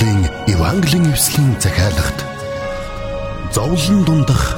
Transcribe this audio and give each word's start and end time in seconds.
Монголын 0.00 0.24
Евангелийн 0.48 1.12
эвслийн 1.12 1.60
захиалгад 1.60 2.18
зовлон 3.52 4.04
дундах 4.04 4.56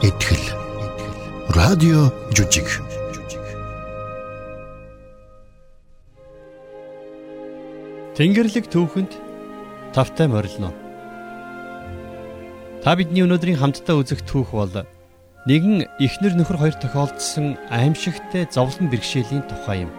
итгэл 0.00 0.40
радио 1.52 2.08
жүжиг 2.32 2.68
Тэнгэрлэг 8.16 8.72
түүхэнд 8.72 9.12
тавтай 9.92 10.32
морилно. 10.32 10.72
Та 12.80 12.96
бидний 12.96 13.20
өнөөдрийн 13.28 13.60
хамтдаа 13.60 14.00
үзэх 14.00 14.24
түүх 14.24 14.56
бол 14.56 14.72
нэгэн 15.44 15.92
эхнэр 16.00 16.40
нөхөр 16.40 16.56
хоёр 16.56 16.76
тохиолдсон 16.80 17.60
аимшигтай 17.68 18.48
зовлон 18.48 18.88
бэрхшээлийн 18.88 19.44
тухай 19.44 19.84
юм. 19.84 19.92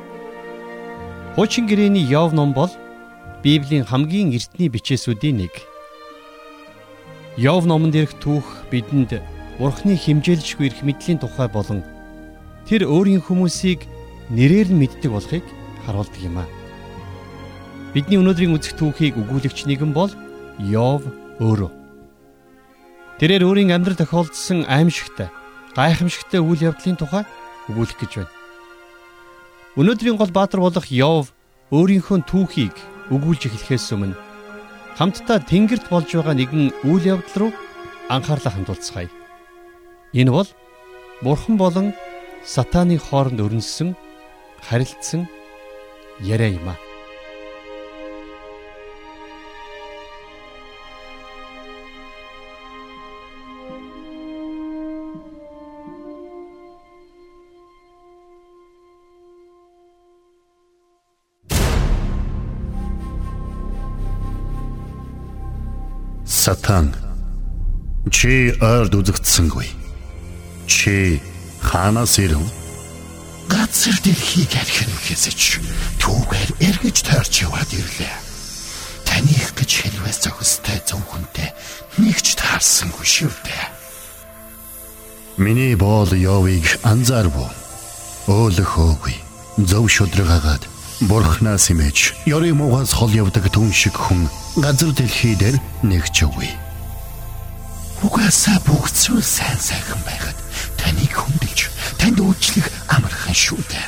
Хуучин 1.37 1.69
гэрээний 1.69 2.01
Йов 2.01 2.33
ном 2.33 2.57
бол 2.57 2.73
Библийн 3.45 3.85
хамгийн 3.85 4.33
эртний 4.33 4.73
бичээсүүдийн 4.73 5.45
нэг. 5.45 5.53
Йов 7.37 7.69
номон 7.69 7.93
дээрх 7.93 8.17
түүх 8.17 8.65
бидэнд 8.73 9.21
Бурхны 9.61 9.93
химжээлжгүй 9.93 10.73
эрх 10.73 10.81
мэдлийн 10.81 11.21
тухай 11.21 11.45
болон 11.45 11.85
тэр 12.65 12.89
өөрийн 12.89 13.21
хүмүүсийг 13.21 13.85
нэрээр 14.33 14.73
нь 14.73 14.81
мэддэг 14.81 15.13
болохыг 15.13 15.45
харуулдаг 15.85 16.21
юм 16.25 16.41
аа. 16.41 16.49
Бидний 17.93 18.17
өнөөдрийн 18.17 18.57
үзэх 18.57 18.81
түүхийг 18.81 19.13
өгүүлэгч 19.13 19.69
нэгэн 19.69 19.93
бол 19.93 20.09
Йов 20.57 21.05
өөрөө. 21.37 21.69
Тэрээр 23.21 23.45
өөрийн 23.45 23.77
амьдрал 23.77 24.01
тохиолдсон 24.01 24.65
аимшигтай, 24.65 25.29
гайхамшигтай 25.77 26.41
үйл 26.41 26.73
явдлын 26.73 26.97
тухай 26.97 27.29
өгүүлэх 27.69 27.93
гэж 28.01 28.11
байна. 28.25 28.33
Өнөөдрийн 29.77 30.17
гол 30.17 30.33
баатар 30.33 30.65
болох 30.65 30.89
Йов 30.89 31.29
өөрийнхөө 31.69 32.25
түүхийг 32.25 32.94
өгүүлж 33.13 33.41
эхлэхээс 33.49 33.93
өмнө 33.93 34.15
хамтдаа 34.97 35.39
тэнгэрт 35.43 35.85
болж 35.91 36.09
байгаа 36.15 36.35
нэгэн 36.37 36.63
үйл 36.87 37.05
явдал 37.19 37.37
руу 37.39 37.51
анхаарлаа 38.09 38.53
хандуулцгаая. 38.55 39.09
Энэ 40.13 40.31
бол 40.31 40.49
Бурхан 41.21 41.57
болон 41.57 41.87
Сатаны 42.45 42.97
хооронд 43.01 43.41
өрнөсөн 43.41 43.97
харилцсан 44.61 45.27
яриа 46.21 46.53
юм 46.53 46.69
аа. 46.69 46.84
Сатан 66.45 66.93
чи 68.13 68.53
ойрд 68.61 68.93
үзэгдсэнгүй. 68.93 69.65
Чи 70.69 71.17
хаанаас 71.57 72.21
ирв? 72.21 72.45
Газар 73.49 73.97
дэлхийг 74.05 74.53
архин 74.53 74.93
үхээсэж 74.93 75.41
түүгээр 75.97 76.49
эргэж 76.69 76.97
тойрч 77.01 77.49
яваад 77.49 77.65
ирлээ. 77.73 78.13
Таних 79.09 79.57
гэж 79.57 79.71
хэлвээс 79.89 80.19
зохистой 80.21 80.77
зөвхөнтэй 80.85 81.49
нэгч 81.97 82.37
таарсангүй 82.37 83.07
шүү 83.09 83.33
дээ. 83.41 83.65
Миний 85.41 85.73
боол 85.73 86.13
Йовыг 86.13 86.77
анзаарв. 86.85 87.33
Өөлөхөөгүй. 88.29 89.17
Зөв 89.65 89.89
шудрагаагаад 89.89 90.61
Бурхнаас 91.09 91.73
имэж 91.73 92.13
ёрын 92.29 92.61
муугаас 92.61 92.93
хол 92.93 93.09
явдаг 93.09 93.49
түн 93.49 93.73
шиг 93.73 93.97
хүн 93.97 94.29
газар 94.55 94.91
дэлхий 94.95 95.35
дээр 95.35 95.59
нэгч 95.83 96.23
үгүй. 96.23 96.47
Угаасаа 98.03 98.59
бүгд 98.63 98.95
зүйл 98.95 99.23
сайн 99.23 99.59
сайхан 99.59 99.99
байгаад 100.07 100.39
таныг 100.79 101.11
хүндэлж 101.11 101.61
танд 101.99 102.19
үйлчлэх 102.23 102.67
амархан 102.87 103.35
шүү 103.35 103.59
дээ. 103.67 103.87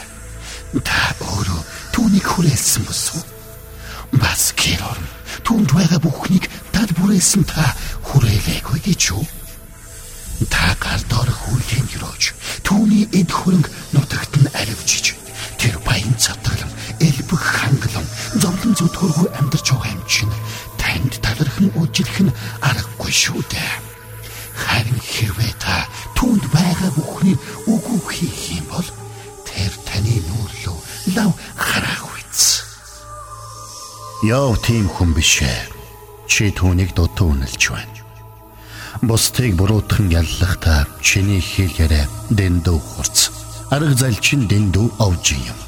Та 0.83 1.15
өөрөө 1.23 1.61
түүнийг 1.95 2.27
хүрээсэн 2.27 2.83
босов. 2.83 3.23
Бас 4.11 4.51
гэрор 4.59 4.99
түнд 5.47 5.71
байгаа 5.71 5.99
бүхнийг 6.03 6.51
тад 6.75 6.91
бүрээсэн 6.99 7.47
та 7.47 7.71
хүрээлээгүй 8.03 8.79
гэж 8.83 9.01
юу? 9.15 9.23
Та 10.51 10.75
гар 10.83 10.99
дор 11.07 11.31
хүлээн 11.31 11.87
өрөөж 11.95 12.23
түүний 12.67 13.07
эд 13.15 13.31
хөрөнгө 13.31 13.71
нутагт 13.95 14.33
нь 14.35 14.51
аливжиж 14.51 15.15
тэр 15.57 15.75
баян 15.85 16.15
цатгалан 16.17 16.71
элбэг 16.99 17.41
хангалан 17.41 18.07
зовлон 18.41 18.73
зүтгөргүй 18.77 19.27
амьдарч 19.39 19.67
байгаа 19.73 19.91
юм 19.93 20.03
чинь 20.07 20.35
танд 20.77 21.13
талархан 21.21 21.69
үжилэх 21.81 22.17
нь 22.25 22.35
аргагүй 22.61 23.11
шүү 23.11 23.41
дээ. 23.51 23.73
Харин 24.57 24.99
хэрвээ 25.01 25.53
та 25.61 25.85
түнд 26.17 26.43
байгаа 26.53 26.91
бүхний 26.97 27.37
үгүй 27.69 27.99
хийх 28.09 28.41
юм 28.57 28.65
бол 28.73 28.89
тэр 29.45 29.71
таны 29.85 30.17
нүүрлөө 30.25 30.77
лав 31.15 31.31
харах 31.55 32.05
үз. 32.17 32.63
Яв 34.25 34.57
тийм 34.65 34.89
хүн 34.89 35.13
биш 35.13 35.45
ээ. 35.45 35.69
Чи 36.27 36.49
түүнийг 36.51 36.97
дутуу 36.97 37.37
үнэлж 37.37 37.63
байна. 37.69 38.01
Бусдыг 39.05 39.53
буруутхан 39.55 40.09
яллахдаа 40.09 40.89
чиний 41.05 41.41
хэл 41.41 41.69
яриа 41.77 42.09
дэндүү 42.33 42.77
хурц. 42.81 43.36
Арга 43.67 43.95
залчин 43.99 44.47
дэндүү 44.47 44.87
овж 45.03 45.35
юм. 45.35 45.59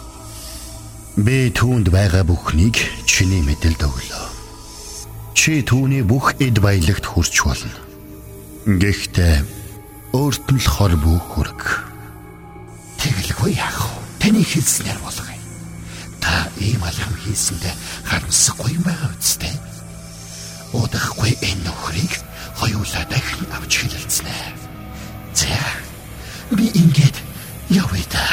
Би 1.19 1.51
түүнд 1.51 1.91
байгаа 1.91 2.23
бүхнийг 2.23 2.79
чиний 3.03 3.43
мэдэлд 3.43 3.83
өглөө. 3.83 4.27
Чи 5.35 5.59
түүний 5.67 6.07
бүх 6.07 6.31
эд 6.39 6.63
баялагт 6.63 7.03
хүрч 7.03 7.43
болно. 7.43 7.75
Гэхдээ 8.63 9.43
өөрт 10.15 10.47
нь 10.47 10.63
л 10.63 10.67
хор 10.71 10.95
бүх 10.95 11.27
хүрэг. 11.27 11.61
Тэгэлгүй 13.03 13.59
яах 13.59 13.91
вэ? 13.91 13.99
Таны 14.23 14.47
хэлснээр 14.47 14.99
болгоё. 15.03 15.35
Та 16.23 16.47
ийм 16.55 16.79
алхам 16.79 17.16
хийсэндээ 17.19 17.75
харамсахгүй 18.07 18.79
юм 18.79 18.83
байгаа 18.87 19.11
үстэй. 19.19 19.55
Удахгүй 20.71 21.35
энэ 21.43 21.67
нөхрийг 21.67 22.16
хоёулаа 22.55 23.03
дахин 23.11 23.43
авч 23.51 23.73
хэлэлцнэ. 23.83 24.35
За 25.35 25.51
би 26.55 26.71
ингээд 26.71 27.28
явъя 27.69 28.03
да. 28.12 28.25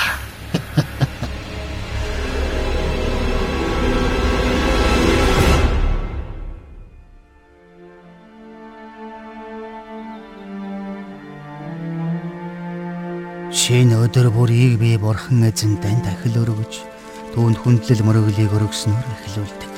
Шинэ 13.53 13.97
өдөр 13.99 14.31
бүрийг 14.31 14.79
би 14.79 14.97
бурхан 14.97 15.43
эзэн 15.45 15.77
тань 15.83 16.01
дахил 16.01 16.39
өргөж 16.41 16.81
түүнд 17.35 17.57
хүндлэл 17.61 18.07
мөрөглийг 18.07 18.53
өргөснөөр 18.57 19.07
эхлүүлдэг. 19.27 19.75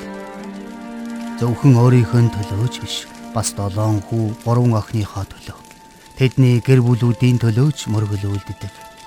Зөвхөн 1.41 1.75
өөрийнхөө 1.83 2.31
төлөөч 2.31 2.75
биш, 2.83 3.07
бас 3.35 3.55
долоон 3.57 4.03
хүү, 4.07 4.45
гурван 4.45 4.77
охиныхоо 4.77 5.25
төлөө. 5.25 5.59
Тэдний 6.19 6.61
гэр 6.61 6.85
бүлүүдийн 6.85 7.39
төлөөч 7.41 7.89
мөргөлүүлдэг. 7.89 8.98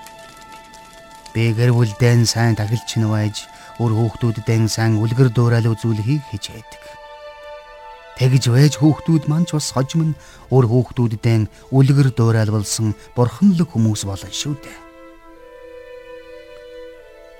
Би 1.31 1.55
гэр 1.55 1.71
бүлдээ 1.71 2.27
сайн 2.27 2.59
тахилч 2.59 2.99
нь 2.99 3.07
байж, 3.07 3.47
өөр 3.79 3.95
хүүхдүүддээ 3.95 4.67
сайн 4.67 4.99
үлгэр 4.99 5.31
дуурайл 5.31 5.71
үзүүлэхийг 5.71 6.27
хичээдэг. 6.27 6.83
Тэгж 8.19 8.43
байж 8.51 8.73
хүүхдүүд 8.77 9.31
маань 9.31 9.47
ч 9.47 9.55
бас 9.55 9.71
хожим 9.71 10.11
нь 10.11 10.17
өөр 10.51 10.67
хүүхдүүддээ 10.67 11.71
үлгэр 11.71 12.11
дуурайл 12.11 12.51
болсон 12.51 12.91
бурханлаг 13.15 13.69
хүмүүс 13.71 14.03
болно 14.03 14.27
шүү 14.27 14.59
дээ. 14.59 14.77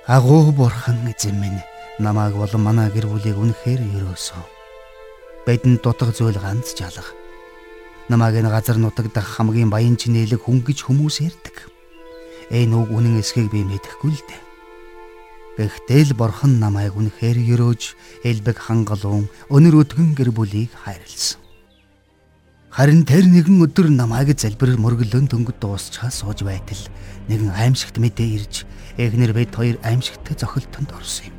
Агуу 0.08 0.50
бурхан 0.50 1.06
эзэн 1.06 1.36
минь 1.38 1.60
намайг 2.00 2.34
болон 2.34 2.62
манай 2.64 2.88
гэр 2.90 3.06
бүлийг 3.06 3.38
үнэхээр 3.38 3.80
өрөөсөө. 4.02 4.44
Бидэнд 5.46 5.84
дутаг 5.84 6.10
зүйл 6.16 6.40
ганц 6.40 6.74
жалга. 6.74 7.06
Намайг 8.10 8.42
энэ 8.42 8.50
газар 8.50 8.82
нутагдах 8.82 9.28
хамгийн 9.38 9.70
баян 9.70 9.94
чинэлэг 9.94 10.42
хүн 10.42 10.66
гэж 10.66 10.82
хүмүүс 10.82 11.22
ярьдаг. 11.22 11.71
Энэ 12.52 12.76
үг 12.76 12.88
үнэн 12.92 13.16
эсхийг 13.24 13.48
би 13.48 13.64
мэдэхгүй 13.64 14.12
л 14.12 14.22
дээ. 14.28 14.42
Гэхдээ 15.56 16.12
л 16.12 16.20
бурхан 16.20 16.60
намайг 16.60 16.92
үнэхээр 16.92 17.40
өрөөж 17.56 17.82
элбэг 18.28 18.60
хангалуун 18.60 19.32
өнөр 19.48 19.84
өдгөн 19.88 20.12
гэр 20.12 20.36
бүлийг 20.36 20.72
хайрлсан. 20.76 21.40
Харин 22.72 23.04
тэр 23.08 23.28
нэгэн 23.28 23.60
өдөр 23.60 23.88
намайг 23.92 24.36
залбирал 24.36 24.80
мөргөлөн 24.80 25.28
дөнгөд 25.28 25.60
дуусчаа 25.60 26.08
сууж 26.08 26.40
байтал 26.44 26.80
нэгэн 27.28 27.52
аимшигт 27.52 28.00
мэдээ 28.00 28.28
ирж 28.36 28.64
эхнэр 28.96 29.32
бид 29.36 29.52
хоёр 29.52 29.76
аимшигт 29.84 30.24
зохилтонд 30.36 30.92
орсон 30.96 31.32
юм. 31.32 31.36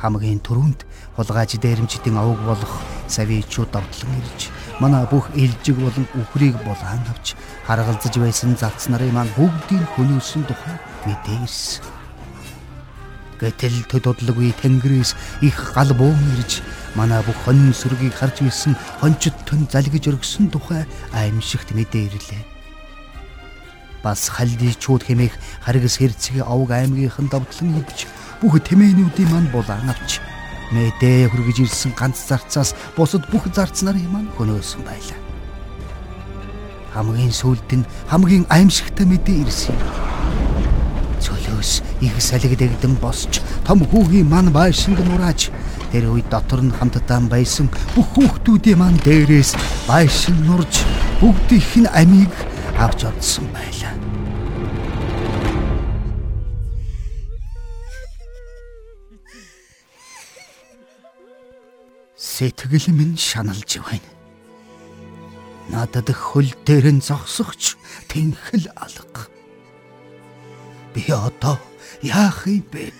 Хамгийн 0.00 0.40
түрүүнд 0.40 0.88
хулгайч 1.16 1.60
дээрэмчдийн 1.60 2.16
авг 2.16 2.40
болох 2.44 2.72
савичууд 3.08 3.68
давтлан 3.68 4.16
ирж 4.20 4.48
манай 4.80 5.06
бүх 5.06 5.30
илжиг 5.34 5.76
болон 5.78 6.06
үхрийг 6.18 6.56
булаан 6.66 7.02
авч 7.10 7.34
харгалзаж 7.66 8.14
байсан 8.18 8.56
залц 8.58 8.88
нарын 8.90 9.14
маань 9.14 9.34
бүгдийг 9.38 9.84
хөнөөсөн 9.94 10.42
тухай 10.50 10.76
мэдээ 11.06 11.38
ирсэн. 11.46 11.84
Гэтэл 13.38 13.86
төдөлгүй 13.90 14.54
тэнгэрээс 14.62 15.14
их 15.42 15.56
гал 15.74 15.90
буун 15.94 16.18
ирж 16.38 16.62
манай 16.94 17.22
бүх 17.22 17.38
хонь 17.44 17.70
сүргийг 17.74 18.14
харж 18.14 18.42
ирсэн 18.42 18.74
хончид 18.98 19.34
төн 19.46 19.66
залгиж 19.70 20.10
өргсөн 20.10 20.50
тухай 20.50 20.86
аимшигт 21.12 21.74
мэдээ 21.74 22.10
ирлээ. 22.10 22.42
Бас 24.02 24.28
халдичууд 24.28 25.02
хэмээх 25.06 25.34
харгас 25.64 25.98
хэрцгийн 25.98 26.46
овг 26.46 26.70
аймгийнхан 26.70 27.30
давтлан 27.30 27.78
өвч 27.78 28.06
бүх 28.42 28.58
тэмээнүүдийн 28.60 29.30
манд 29.30 29.48
булаан 29.50 29.88
авч 29.90 30.20
мэдээ 30.74 31.30
хүргэж 31.30 31.58
ирсэн 31.62 31.92
ганц 31.94 32.18
зарцаас 32.26 32.74
бусад 32.98 33.22
бүх 33.30 33.46
зарц 33.54 33.86
нарын 33.86 34.10
маань 34.10 34.34
хөнөөсөн 34.34 34.82
байлаа. 34.82 35.20
Хамгийн 36.94 37.30
сүүлд 37.30 37.70
нь 37.78 37.88
хамгийн 38.10 38.44
аимшигтай 38.50 39.06
мэдээ 39.06 39.46
ирсэн 39.46 39.78
юм. 39.78 39.90
Цөлөөс 41.22 41.72
их 42.02 42.16
салгид 42.18 42.60
эгдэн 42.60 42.98
босч 42.98 43.40
том 43.64 43.86
хүүгийн 43.86 44.28
ман 44.28 44.50
байшинг 44.50 44.98
нурааж 45.00 45.48
тэр 45.94 46.10
үед 46.10 46.28
дотор 46.28 46.60
нь 46.60 46.74
хамтдаа 46.74 47.22
байсан 47.30 47.70
бүх 47.94 48.10
хүүхдүүдийн 48.18 48.78
ман 48.78 48.98
дээрээс 49.06 49.54
байшин 49.88 50.36
нурж 50.44 50.84
бүгдийнх 51.22 51.72
нь 51.86 51.92
амийг 51.94 52.34
авч 52.76 53.08
одсон 53.08 53.46
байлаа. 53.54 54.03
Сэтгэл 62.34 62.90
минь 62.90 63.14
шаналж 63.14 63.78
байна. 63.78 64.10
Надад 65.70 66.10
хөл 66.10 66.50
дээр 66.66 66.98
нь 66.98 66.98
зогсохч 66.98 67.78
тэнхэл 68.10 68.74
алга. 68.74 69.30
Би 70.90 71.06
одоо 71.14 71.62
яах 72.02 72.50
юм 72.50 72.66
бэ? 72.74 72.90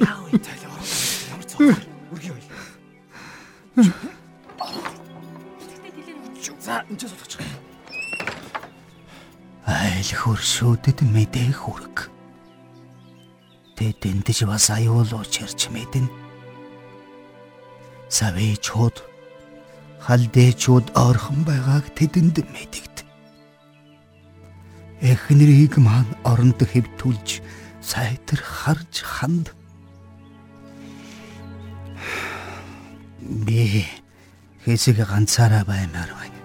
Яа 0.00 0.16
вэ 0.24 0.40
тал 0.40 0.60
ямар 0.64 0.80
цогцол 0.80 1.76
үргэлж 2.08 2.48
бай. 2.48 3.92
За 6.64 6.80
энэ 6.88 6.96
ч 6.96 7.04
суулгач. 7.04 7.36
Айл 9.68 10.10
хөршүүдэд 10.24 11.04
мэдээ 11.04 11.52
хүрэг. 11.52 12.08
Тэ 13.76 13.92
дэндэж 14.00 14.48
бас 14.48 14.72
аюул 14.72 15.12
учирч 15.12 15.68
мэдэн. 15.68 16.23
Савэчуд 18.08 19.02
халдэчуд 20.04 20.92
орхон 20.92 21.48
байгааг 21.48 21.88
тэдэнд 21.96 22.44
мэдэгд. 22.44 22.96
Эхнэрийг 25.00 25.80
маань 25.80 26.12
оронд 26.24 26.60
хэвтүүлж 26.60 27.40
сайтар 27.80 28.40
харж 28.40 28.94
ханд. 29.00 29.56
Би 33.20 33.84
хэсэг 34.64 35.00
ганцаараа 35.08 35.64
баймаар 35.64 36.12
байна. 36.12 36.40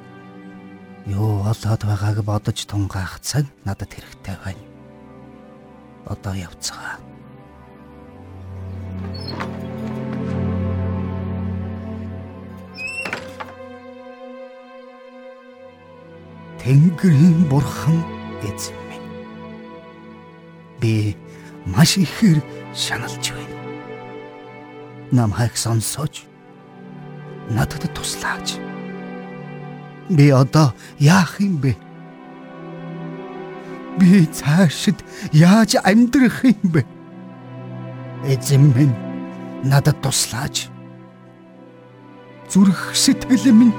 Юу 1.07 1.43
болоод 1.43 1.81
байгааг 1.83 2.23
бодож 2.23 2.59
тунгаах 2.63 3.19
цаг 3.19 3.45
надад 3.67 3.91
хэрэгтэй 3.91 4.35
байна. 4.43 4.63
Одоо 6.07 6.33
явцгаа. 6.35 7.08
Тэнгэрийн 16.69 17.49
бурхан 17.49 17.97
эзэн 18.45 18.77
минь. 18.89 19.09
Би 20.79 21.17
маш 21.65 21.97
ихээр 21.97 22.45
шаналж 22.77 23.33
байна. 23.33 23.57
Намайг 25.09 25.57
сонсож 25.57 26.29
надад 27.49 27.89
туслаач. 27.95 28.61
Би 30.13 30.29
одоо 30.29 30.69
яах 30.99 31.41
юм 31.41 31.57
бэ? 31.57 31.73
Би 33.97 34.29
цаашид 34.29 35.01
яаж 35.33 35.73
амьдрах 35.73 36.45
юм 36.45 36.69
бэ? 36.69 36.85
Эзэн 38.29 38.69
минь 38.77 38.93
надад 39.65 39.97
туслаач. 40.05 40.69
Зүрх 42.45 42.93
сэтгэл 42.93 43.57
минь 43.57 43.73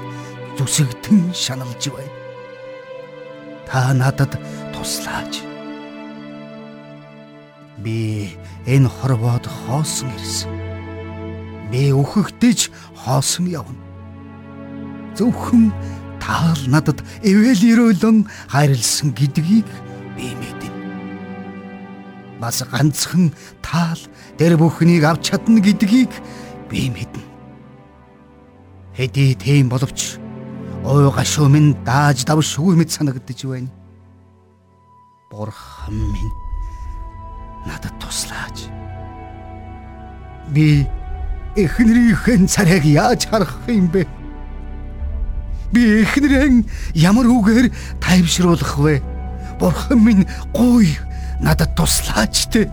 зүсэгтэн 0.59 1.31
шаналж 1.31 1.87
байна. 1.87 2.20
Та 3.71 3.93
надад 3.93 4.35
туслаач. 4.75 5.39
Би 7.79 8.35
энэ 8.67 8.91
хорвоод 8.91 9.47
хоосон 9.47 10.11
ирсэн. 10.19 10.51
Би 11.71 11.95
өөхөгдөж 11.95 12.67
хоосон 12.99 13.47
явна. 13.47 13.79
Зөвхөн 15.15 15.71
таал 16.19 16.59
надад 16.67 16.99
эвэл 17.23 17.63
өрөөлөн 17.71 18.27
хайрлсан 18.51 19.15
гэдгийг 19.15 19.67
би 20.19 20.35
мэднэ. 20.35 20.67
Бас 22.43 22.67
ганцхан 22.67 23.31
таал 23.63 24.03
тэр 24.35 24.59
бүхнийг 24.59 25.07
авч 25.07 25.31
чадна 25.31 25.63
гэдгийг 25.63 26.11
би 26.67 26.91
мэднэ. 26.91 27.23
Хэдий 28.99 29.31
тийм 29.39 29.71
боловч 29.71 30.20
ой 30.83 31.11
гашуу 31.11 31.47
минь 31.47 31.75
дааж 31.85 32.25
давшгүй 32.25 32.75
мэт 32.75 32.91
санагдаж 32.91 33.45
байна. 33.45 33.69
Бурхан 35.29 35.93
минь 35.93 36.33
надад 37.65 37.93
туслаач. 38.01 38.65
Би 40.49 40.87
эхнэрийн 41.55 42.47
царайг 42.47 42.83
яаж 42.83 43.29
харах 43.29 43.55
юм 43.67 43.87
бэ? 43.87 44.07
Би 45.71 46.01
эхнэрэн 46.01 46.65
ямар 46.95 47.29
үгээр 47.29 47.69
тайвшруулах 48.01 48.77
вэ? 48.77 49.01
Бурхан 49.59 50.01
минь 50.01 50.25
гуй 50.51 50.97
надад 51.41 51.75
туслаач 51.77 52.49
те. 52.49 52.71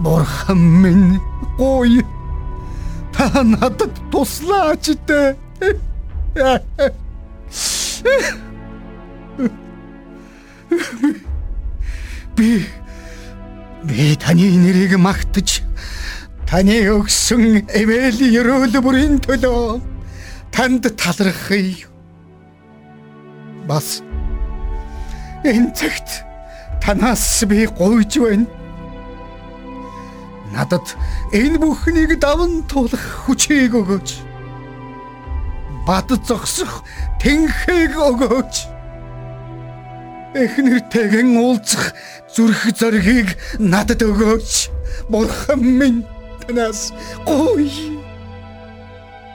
Бурхан 0.00 0.58
минь 0.58 1.20
гуй 1.58 2.02
та 3.12 3.42
надад 3.42 3.94
туслаач 4.10 4.90
те. 5.06 5.36
Би 12.36 12.66
би 13.84 14.16
таны 14.16 14.46
нэрийг 14.56 14.96
магтаж 14.98 15.62
Таны 16.50 16.80
өгсөн 16.90 17.68
эвэл 17.78 18.24
ерөөл 18.26 18.72
бүрийн 18.82 19.20
төлөө 19.22 19.78
танд 20.50 20.88
талархъя. 20.98 21.86
Бас 23.70 24.00
энэ 25.46 25.70
цагт 25.78 26.26
танаас 26.82 27.46
би 27.46 27.68
гуйж 27.70 28.18
байна. 28.18 28.59
Надад 30.52 30.96
энэ 31.32 31.58
бүхнийг 31.62 32.18
даван 32.18 32.66
туулах 32.66 33.24
хүчийг 33.24 33.74
өгөөч. 33.74 34.10
Бад 35.86 36.10
зогсох 36.26 36.82
тэнхэг 37.22 37.94
өгөөч. 37.94 38.54
Эхнэртэйгэн 40.34 41.30
уулзах 41.38 41.94
зүрх 42.34 42.66
зоригийг 42.74 43.38
надад 43.58 44.02
өгөөч. 44.02 44.50
Бурхан 45.10 45.62
минь 45.62 46.02
танаас 46.46 46.92
гой 47.26 47.70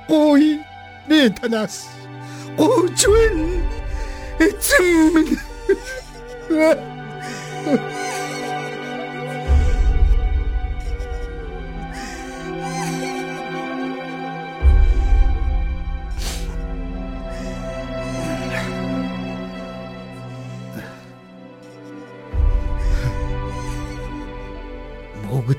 гой 0.07 0.59
би 1.07 1.29
танаас 1.29 1.87
гойж 2.57 2.99
байна 3.07 3.47
эцэг 4.39 4.85
минь 5.15 5.39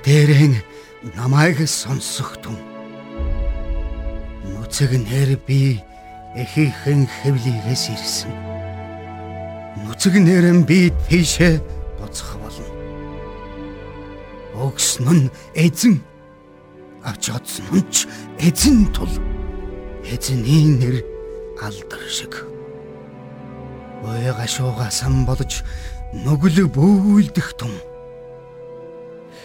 бүгдээрэн 0.07 0.63
намайг 1.19 1.67
сонсох 1.67 2.39
түн. 2.39 2.55
Нүцэг 4.47 4.95
нэр 4.95 5.35
би 5.35 5.83
эхийнхэн 6.39 7.11
хэвлийгээс 7.11 7.91
ирсэн. 7.91 8.31
Нүцэг 9.83 10.15
нэрэн 10.23 10.63
би 10.63 10.95
тийшээ 11.11 11.59
буцах 11.99 12.39
болно. 12.39 12.71
Өгсөн 14.55 15.27
нь 15.27 15.31
эзэн 15.59 15.99
авч 17.03 17.35
одсон 17.35 17.83
ч 17.91 18.07
эзэн 18.39 18.87
тул 18.95 19.11
эзний 20.07 20.71
нэр 20.71 21.03
алдар 21.59 22.07
шиг. 22.07 22.47
Ой 24.07 24.31
гашуугаа 24.31 24.91
сан 24.95 25.27
болж 25.27 25.67
нүгэл 26.15 26.71
бүүлдэх 26.71 27.59
том 27.59 27.75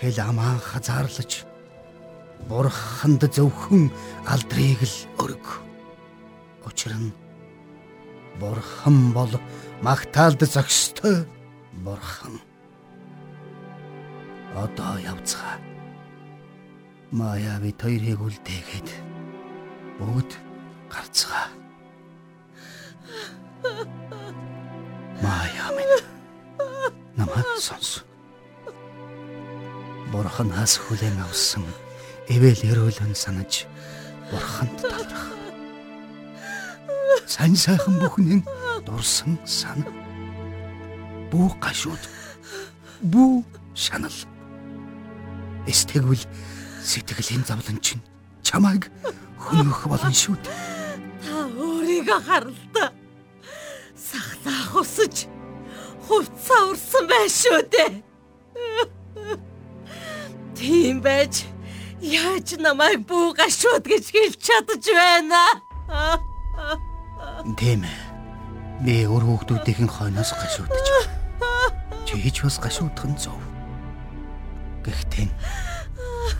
хэл 0.01 0.17
амаа 0.17 0.57
хазаарлаж 0.57 1.45
бурханд 2.49 3.21
зөвхөн 3.21 3.93
алдрыг 4.25 4.81
л 4.81 4.97
өрг. 5.21 5.61
Учир 6.65 6.97
нь 6.97 7.13
бурхан 8.41 9.13
бол 9.13 9.29
магтаалд 9.85 10.41
зогстой 10.41 11.29
бурхан. 11.85 12.41
Одоо 14.57 14.97
явцгаа. 14.97 15.61
Мая 17.11 17.61
би 17.61 17.69
хоёрыг 17.77 18.19
үлдээгээд 18.25 18.89
бүгд 20.01 20.31
гарцгаа. 20.89 21.45
Мая 25.21 25.67
минь 25.77 25.97
намайг 27.13 27.45
сонс. 27.61 28.10
Бурханаас 30.11 30.75
хүлээн 30.75 31.23
авсан 31.23 31.63
эвэл 32.27 32.59
өрөөлөн 32.67 33.15
санаж 33.15 33.63
бурханд 34.27 34.75
талрах. 34.83 35.31
Сайн 37.23 37.55
сайхан 37.55 37.95
бүхнэн 37.95 38.43
дурсан 38.83 39.39
сан. 39.47 39.87
Бүү 41.31 41.47
гашууд. 41.63 42.03
Бүү 43.07 43.43
шанал. 43.71 44.17
Эстэгвэл 45.63 46.27
сэтгэлийн 46.83 47.47
зовлон 47.47 47.79
чинь 47.79 48.03
чамайг 48.43 48.91
хөнөөх 49.39 49.87
болно 49.87 50.11
шүү 50.11 50.35
дээ. 50.43 50.59
Та 51.23 51.47
өөрийгөө 51.55 52.19
харалта. 52.27 52.91
Сахлаах 53.95 54.75
усаж 54.75 55.31
хувцаа 56.03 56.67
урсан 56.67 57.07
байх 57.07 57.31
шүү 57.31 57.63
дээ. 57.71 58.11
Тийм 60.61 61.01
байж 61.01 61.41
яаж 62.05 62.53
намайг 62.61 63.01
бүү 63.09 63.33
гашууд 63.33 63.81
гэж 63.81 64.13
хэлж 64.13 64.37
чадж 64.37 64.85
байна. 64.93 65.41
Тийм 67.57 67.81
ээ. 67.81 67.97
Би 68.85 68.93
өөр 69.09 69.25
хүүхдүүдийн 69.25 69.89
хойноос 69.89 70.37
гашуудж. 70.37 70.85
Чи 72.05 72.29
ч 72.29 72.45
бас 72.45 72.61
гашуудах 72.61 73.09
нь 73.09 73.17
зөв. 73.17 73.41
Гэхдээ 74.85 75.33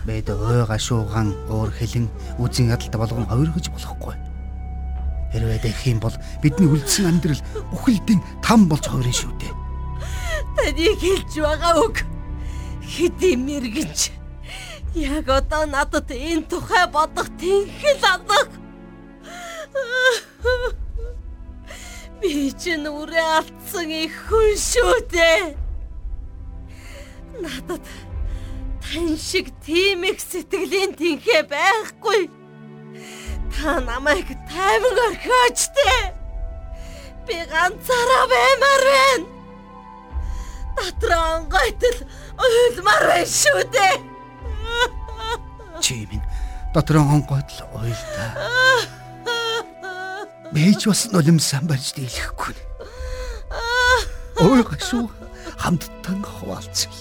Бэд 0.06 0.30
ой 0.30 0.62
гашуугаан 0.70 1.34
өөр 1.50 1.74
хэлэн 1.74 2.06
үзэн 2.38 2.70
ядалт 2.70 2.94
болгон 2.94 3.26
хувиргаж 3.26 3.74
болохгүй. 3.74 4.14
Хэрвээ 5.34 5.58
дэх 5.66 5.82
юм 5.90 5.98
бол 5.98 6.14
бидний 6.38 6.70
үлдсэн 6.70 7.10
амьдрал 7.10 7.42
бүхэлдийн 7.74 8.22
там 8.38 8.70
болж 8.70 8.86
хувирна 8.86 9.10
шүү 9.10 9.34
дээ. 9.42 9.54
Таныг 10.54 10.98
хэлж 11.02 11.32
байгаа 11.42 11.74
үг 11.82 11.96
хэдий 12.82 13.36
мэрэгч. 13.36 14.10
Яг 14.94 15.28
одоо 15.28 15.64
надад 15.66 16.10
энэ 16.10 16.48
тухай 16.50 16.86
бодох 16.86 17.28
тэнхэл 17.40 18.04
алга. 18.12 18.40
Би 22.20 22.52
чинь 22.60 22.86
үрээ 22.86 23.28
алдсан 23.38 23.88
их 23.90 24.14
хүн 24.28 24.52
шүү 24.54 24.96
дээ. 25.10 25.56
Надад 27.40 27.84
тань 28.84 29.16
шиг 29.16 29.48
тийм 29.64 30.04
их 30.04 30.20
сэтгэлийн 30.20 30.92
тэнхээ 30.94 31.42
байхгүй. 31.48 32.28
Та 33.52 33.80
намайг 33.80 34.28
тайван 34.50 34.98
орхиоч 35.08 35.58
дээ. 35.76 36.14
Би 37.26 37.36
ганцаараа 37.50 38.24
баймаар 38.28 38.84
байна. 38.92 39.26
Дотроо 40.76 41.24
онгойтл 41.36 41.98
уйлмаар 42.38 43.04
байна 43.10 43.28
шүү 43.28 43.62
дээ. 43.72 43.96
Чи 45.80 46.06
минь 46.10 46.24
дотроо 46.74 47.02
онгойтл 47.02 47.64
уйлдаа. 47.74 48.32
Бэж 50.52 50.86
бас 50.86 51.08
нулимсан 51.12 51.66
барьж 51.66 51.92
дийлэхгүй. 51.96 52.56
Ой 54.40 54.62
гашуу 54.62 55.10
хамттан 55.58 56.24
хуваалцъя. 56.24 56.92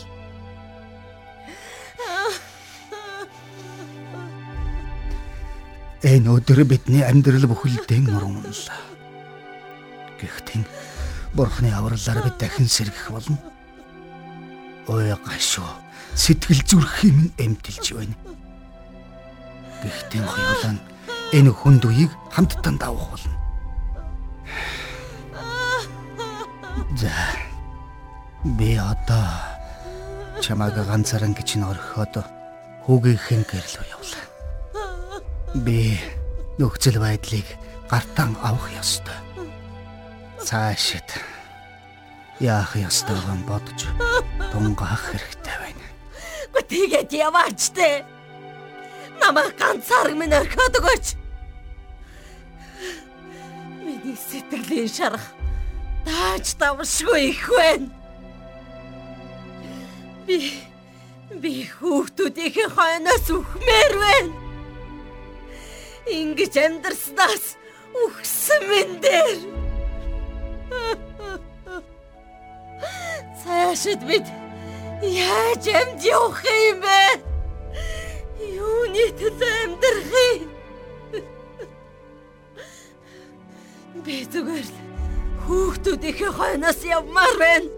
Энэ 6.02 6.34
өдөр 6.34 6.66
бидний 6.66 7.06
амьдрал 7.06 7.46
бүхэлдээ 7.46 8.02
нурманлаа. 8.10 8.82
Гэхдээ 10.18 10.66
бурхны 11.38 11.70
авралаар 11.70 12.26
бид 12.26 12.42
дахин 12.42 12.66
сэргэх 12.66 13.14
болно. 13.14 13.38
Ой 14.88 15.14
гашуу 15.26 15.70
сэтгэл 16.16 16.62
зүрх 16.66 17.04
юм 17.06 17.30
эмтэлж 17.38 17.94
байна. 17.94 18.16
Гэхдээ 19.82 20.24
хоёулаа 20.26 20.76
энэ 21.32 21.52
хүнд 21.52 21.84
үеийг 21.86 22.12
хамтдаа 22.34 22.74
давах 22.78 23.14
болно. 23.14 23.36
За. 26.98 27.14
Би 28.44 28.76
одоо 28.76 29.30
чамааг 30.42 30.76
ганцаараа 30.76 31.30
гэж 31.30 31.62
н 31.62 31.70
орхиод 31.70 32.26
хүүгийнхэн 32.86 33.46
гэрлөө 33.46 33.86
явлаа. 33.96 34.26
Би 35.62 35.96
нөхцөл 36.58 36.98
байдлыг 36.98 37.46
гартан 37.86 38.34
авах 38.42 38.66
ёстой. 38.74 39.18
Цаашид 40.42 41.06
яах 42.42 42.76
ёстойг 42.76 43.26
нь 43.38 43.46
бодож 43.46 43.82
тунгаах 44.52 45.14
хэрэгтэй 45.14 45.58
байна. 45.62 45.86
Гэхдээ 46.52 46.66
тэгээд 46.70 47.10
яваач 47.14 47.62
те. 47.78 48.04
Намайг 49.22 49.54
ганцаар 49.62 50.12
минь 50.18 50.34
орхиод 50.34 50.76
өгөөч. 50.82 51.06
Миний 53.86 54.18
сэтгэлийн 54.18 54.90
шарах 54.90 55.26
тааж 56.06 56.58
давшгүй 56.58 57.30
их 57.30 57.46
байна. 57.54 57.90
Би 60.26 60.38
би 61.42 61.70
хүүхдүүдийн 61.70 62.70
хойноос 62.76 63.28
үхмээр 63.30 63.94
байна 64.02 64.42
ингэж 66.10 66.56
амьдрснаас 66.58 67.46
үхсэн 67.94 68.62
мен 68.70 68.92
дээр. 69.02 69.40
Цаашид 73.42 74.02
бид 74.06 74.26
яаж 75.02 75.66
амьд 75.80 76.02
явах 76.06 76.44
юм 76.46 76.78
бэ? 76.86 77.02
Юуны 78.54 79.06
төлөө 79.18 79.54
амьдрах 79.64 80.12
юм? 80.30 80.50
Би 84.06 84.16
зүгээр 84.30 84.68
л 84.70 84.76
хүүхдүүдийнхээ 85.46 86.32
хойноос 86.38 86.82
явмаар 86.86 87.36
байна. 87.42 87.70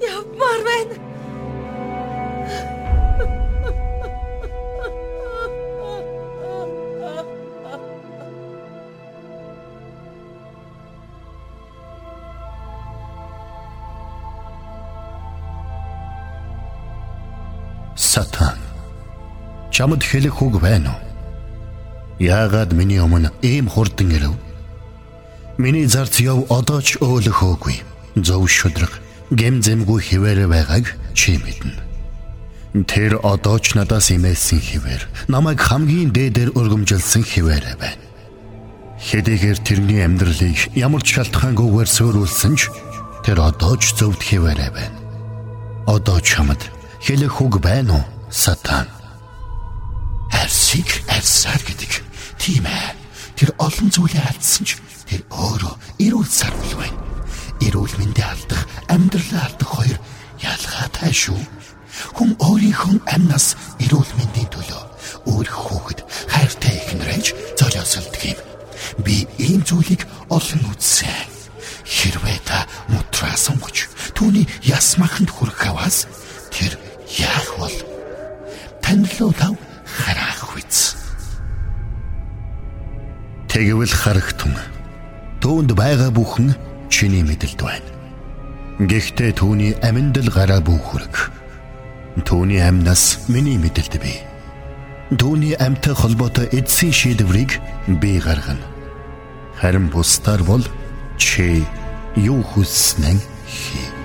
Явмаар 0.00 0.60
байна. 0.68 0.94
чамд 19.78 20.02
хэлэх 20.02 20.42
үг 20.42 20.58
байна 20.58 20.90
уу? 20.90 21.06
Яагаад 22.18 22.74
миний 22.74 22.98
өмнө 22.98 23.30
ийм 23.46 23.70
хурдан 23.70 24.10
ирв? 24.10 24.34
Миний 25.54 25.86
зарц 25.86 26.18
яв 26.18 26.50
одоо 26.50 26.82
ч 26.82 26.98
өөлөхөөгүй. 26.98 27.86
Зөв 28.18 28.50
шудраг, 28.50 28.90
гэмзэмгүй 29.30 30.00
хിവэр 30.02 30.50
байгааг 30.50 30.98
чи 31.14 31.38
мэднэ. 31.38 31.78
Тэр 32.90 33.22
одоо 33.22 33.62
ч 33.62 33.78
надаас 33.78 34.10
имээсэн 34.10 34.58
хിവэр, 34.58 35.30
намайг 35.30 35.62
хамгийн 35.62 36.10
дээдээр 36.10 36.58
өргөмжилсэн 36.58 37.22
хിവэр 37.22 37.78
байна. 37.78 38.02
Хэдийгээр 38.98 39.58
тэрний 39.62 40.02
амьдралыг 40.02 40.74
ямар 40.74 41.06
ч 41.06 41.22
шалтгаангүйгээр 41.22 41.86
сөөрүүлсэн 41.86 42.54
ч 42.58 42.66
тэр 43.22 43.46
одоо 43.46 43.78
ч 43.78 43.94
зөвд 43.94 44.26
хിവэр 44.26 44.58
байна. 44.74 44.98
Одоо 45.86 46.18
ч 46.18 46.34
хамт 46.34 46.66
хэлэх 46.98 47.38
үг 47.38 47.62
байна 47.62 48.02
уу? 48.02 48.06
Сатан 48.26 48.97
Арсаар 51.18 51.62
гэдэг. 51.66 51.92
Тийм 52.38 52.64
ээ. 52.66 52.94
Тэр 53.34 53.50
олон 53.58 53.90
зүйлээ 53.90 54.22
алдсан 54.22 54.64
ч 54.66 54.78
тэр 55.10 55.22
өөрөө 55.34 55.74
эрүүл 55.98 56.30
сарвал 56.30 56.74
байна. 56.78 56.98
Эрүүл 57.58 57.94
мэндэ 57.98 58.22
алдах, 58.22 58.62
амьдралаа 58.86 59.50
алдах 59.50 59.70
хоёр 59.74 59.98
ялгаатай 60.38 61.10
шүү. 61.10 61.42
Хүн 62.14 62.30
өөрийнхөө 62.38 63.02
амнаас 63.10 63.58
эрүүл 63.82 64.10
мэндийн 64.14 64.50
төлөө 64.54 64.82
өөр 65.26 65.48
хүүхэд 65.50 66.00
хайртай 66.30 66.74
ихнэрэж 66.86 67.26
золиослдог 67.58 68.22
юм. 68.22 68.38
Би 69.02 69.26
ийм 69.42 69.62
зүйлийг 69.66 70.06
олон 70.30 70.62
үзсэн. 70.70 71.26
Хэрвээ 71.82 72.38
та 72.46 72.68
мутраа 72.92 73.34
сонгож 73.34 73.90
түүний 74.14 74.46
ясмаханд 74.62 75.30
хүрэх 75.32 75.72
аваас 75.72 76.06
тэр 76.52 76.78
яах 77.16 77.48
бол 77.58 77.76
танилуу 78.84 79.32
лав 79.40 79.56
хараах 79.88 80.52
үз. 80.54 80.97
Тэгвэл 83.58 83.90
харагтун 83.90 84.54
түүнд 85.42 85.74
байгаа 85.74 86.14
бүхэн 86.14 86.54
чиний 86.94 87.26
мэдэлд 87.26 87.58
байна. 87.58 87.90
Гэхдээ 88.78 89.34
түүний 89.34 89.74
аминд 89.82 90.14
л 90.14 90.30
гараа 90.30 90.62
бүхүрэг. 90.62 91.34
Түүний 92.22 92.62
амнаас 92.62 93.26
миний 93.26 93.58
мэдэлд 93.58 93.98
бий. 93.98 94.22
Түүний 95.10 95.58
амьтаа 95.58 95.98
холбоотой 95.98 96.46
эдсийн 96.54 96.94
шийдвэрийг 96.94 97.58
би 97.98 98.22
гаргана. 98.22 98.62
Харин 99.58 99.90
бусдаар 99.90 100.46
бол 100.46 100.62
чи 101.18 101.66
юу 102.14 102.46
хүснэн 102.46 103.18
хий. 103.42 103.97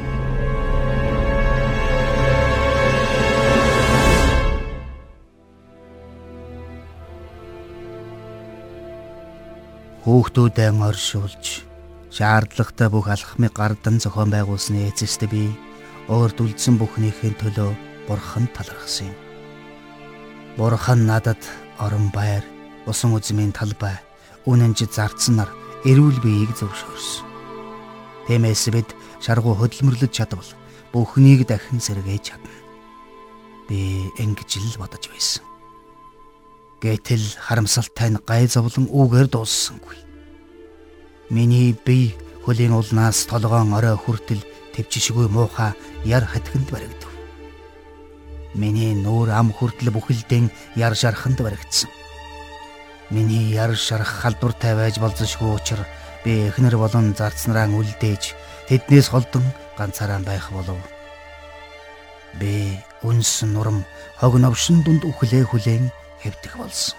Хүүхдүүдээ 10.03 10.75
оршуулж 10.83 11.63
шаардлагатай 12.11 12.91
бүх 12.91 13.07
алхмыг 13.07 13.55
гардан 13.55 14.03
зохион 14.03 14.35
байгуулсны 14.35 14.91
эцэст 14.91 15.23
би 15.31 15.47
өөрт 16.11 16.43
үлдсэн 16.43 16.75
бүхнийхээ 16.75 17.39
төлөө 17.39 17.71
бурхан 18.11 18.51
талархсан 18.51 19.07
юм. 19.07 19.17
Бурхан 20.59 21.07
надад 21.07 21.39
орон 21.79 22.11
байр, 22.11 22.43
усан 22.83 23.15
үзмийн 23.15 23.55
талбай, 23.55 23.95
үнэнч 24.43 24.91
зарцсан 24.91 25.39
нар 25.39 25.51
эрүүл 25.87 26.19
биеийг 26.19 26.51
зөвшөөрсөн. 26.51 27.23
Тиймээс 28.27 28.75
бид 28.75 28.91
шаргуу 29.23 29.55
хөдөлмөрлөж 29.55 30.11
чадвал 30.11 30.51
бүхнийг 30.91 31.47
дахин 31.47 31.79
сэргээж 31.79 32.23
чадна. 32.27 32.51
Би 33.71 34.11
ингэж 34.19 34.59
л 34.67 34.83
бодож 34.83 35.07
байсан. 35.07 35.52
Гэтэл 36.83 37.39
харамсалтай 37.39 38.11
нь 38.11 38.19
гай 38.27 38.43
зовлон 38.51 38.91
үгээр 38.91 39.31
дууссангүй. 39.31 40.03
Миний 41.31 41.71
бие 41.71 42.11
хөлийн 42.43 42.75
улнаас 42.75 43.23
толгоон 43.23 43.71
орой 43.71 43.95
хүртэл 43.95 44.43
төвчшгүй 44.75 45.31
муухай 45.31 45.71
яр 46.03 46.27
хатгинд 46.27 46.67
баригдав. 46.67 47.07
Миний 48.59 48.91
нүүр 48.99 49.31
ам 49.31 49.55
хүртэл 49.55 49.95
бүхэлдэн 49.95 50.51
яр 50.75 50.91
шарханд 50.91 51.39
баригдсан. 51.39 51.87
Миний 53.15 53.55
яр 53.55 53.79
шарах 53.79 54.11
халдвартай 54.19 54.75
байж 54.75 54.99
болзошгүй 54.99 55.55
учраас 55.55 55.87
би 56.27 56.51
эхнэр 56.51 56.75
болон 56.75 57.15
зарцнараа 57.15 57.71
үлдээж 57.71 58.35
тэднээс 58.67 59.07
холдон 59.07 59.47
ганцаараа 59.79 60.19
байх 60.19 60.51
болов. 60.51 60.83
Би 62.35 62.75
үнс 63.07 63.47
нурам 63.47 63.87
хог 64.19 64.35
новшин 64.35 64.83
дунд 64.83 65.07
үхлээ 65.07 65.47
хүлээн 65.47 66.02
хэвдэх 66.23 66.55
болсон. 66.55 66.95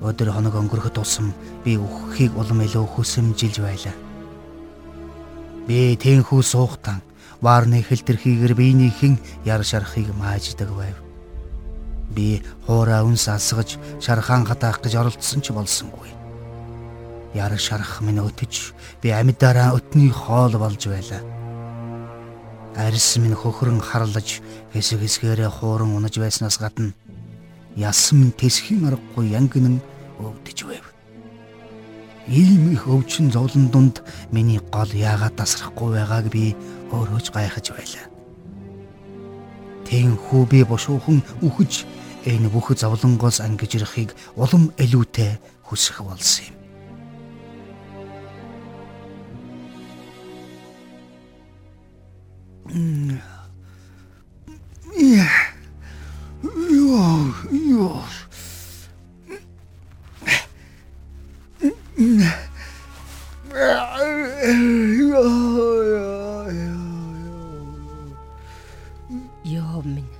Өдөр 0.00 0.30
хоног 0.32 0.54
өнгөрөх 0.54 0.94
тусам 0.94 1.34
би 1.64 1.76
үхэхийг 1.76 2.32
улам 2.38 2.62
илүү 2.64 2.86
хүсэмжилж 2.86 3.56
байлаа. 3.60 3.96
Би 5.66 5.98
тэнхүү 5.98 6.40
суухтан 6.40 7.02
ваарны 7.42 7.82
хэлтэрхийгэр 7.82 8.54
биенийхэн 8.54 9.18
яр 9.44 9.66
шарахыг 9.66 10.14
мааждаг 10.14 10.70
байв. 10.70 10.96
Би 12.14 12.40
хуураа 12.64 13.02
үнс 13.04 13.26
асгаж 13.28 13.76
шархаан 14.00 14.46
хатаах 14.46 14.78
гэж 14.80 14.94
оролдсон 14.96 15.42
ч 15.42 15.50
болсонгүй. 15.50 16.14
Яр 17.34 17.52
шарах 17.58 18.00
минь 18.00 18.22
өтөж 18.22 18.72
би 19.02 19.10
амьдараа 19.10 19.74
өтний 19.74 20.14
хоол 20.14 20.56
болж 20.62 20.86
байлаа. 20.86 21.20
Арьс 22.78 23.18
минь 23.18 23.34
хөхрөн 23.34 23.82
харлаж 23.82 24.38
хэсэг 24.72 25.02
хэсгээрээ 25.02 25.50
хууран 25.50 25.98
унаж 25.98 26.14
байснаас 26.16 26.62
гадна 26.62 26.94
ясам 27.78 28.34
тэсхийн 28.34 28.90
аргагүй 28.90 29.30
янгинэн 29.38 29.78
өвдөж 30.18 30.58
байв. 30.66 30.86
Ийм 32.26 32.74
их 32.74 32.90
өвчин 32.90 33.30
зовлон 33.30 33.70
дунд 33.70 34.02
миний 34.34 34.58
гол 34.58 34.90
яагаад 34.90 35.38
тасрахгүй 35.38 35.94
байгааг 35.94 36.26
би 36.28 36.58
өөрөөж 36.90 37.30
гайхаж 37.30 37.70
байлаа. 37.70 38.06
Тэнхүү 39.86 40.42
би 40.50 40.60
бошуухан 40.66 41.22
үхэж 41.40 41.86
энэ 42.26 42.50
бүх 42.50 42.74
зовлонгоос 42.74 43.40
ангиж 43.40 43.78
ирэхийг 43.78 44.10
улам 44.36 44.74
илүүтэй 44.76 45.38
хүсэх 45.62 46.02
болсон 46.02 46.44
юм. 46.50 46.54
Yeah. 54.98 55.47
Йоо, 56.88 57.34
йоо. 57.52 58.02
Йоо 69.44 69.82
минь. 69.84 70.14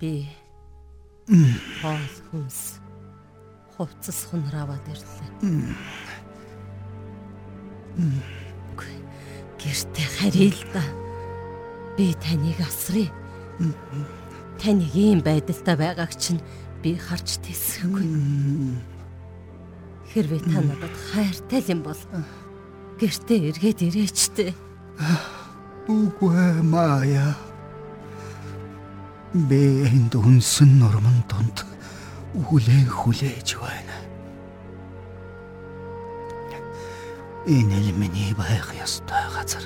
Би 0.00 0.28
хоол 1.82 2.14
хүнс 2.30 2.80
хувцас 3.76 4.24
хунар 4.24 4.56
аваад 4.64 4.88
ирлээ. 4.88 5.28
Гэртээ 9.60 10.08
харъя 10.16 10.48
л 10.48 10.62
да. 10.72 10.84
Би 11.96 12.16
таныг 12.16 12.60
асрыг 12.64 13.12
таныг 14.60 14.92
ийм 14.94 15.24
байдалтай 15.24 15.76
байгааг 15.76 16.12
чинь 16.20 16.44
би 16.84 16.92
харж 16.92 17.40
тэсэхгүй. 17.40 18.04
Хэрвээ 20.12 20.42
та 20.44 20.60
надад 20.60 20.94
хайртай 21.08 21.64
юм 21.72 21.80
бол 21.80 22.00
гэртээ 23.00 23.56
эргээд 23.56 23.80
ирээчтэй. 23.88 24.52
Үгүй 25.88 26.60
мая. 26.60 27.32
Би 29.32 29.88
энд 29.88 30.12
үнсэн 30.12 30.76
нурман 30.76 31.24
донд 31.24 31.64
хүлээн 32.36 32.88
хүлээж 32.88 33.56
байна. 33.56 33.96
Энэ 37.48 37.76
л 37.80 37.88
миний 37.96 38.36
байх 38.36 38.68
ёстой 38.76 39.24
газар. 39.32 39.64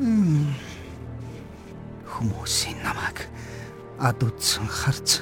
Мм 0.00 0.50
хүмүүсийн 2.16 2.80
намайг 2.80 3.28
ад 4.00 4.20
үтсэн 4.24 4.66
харц 4.68 5.20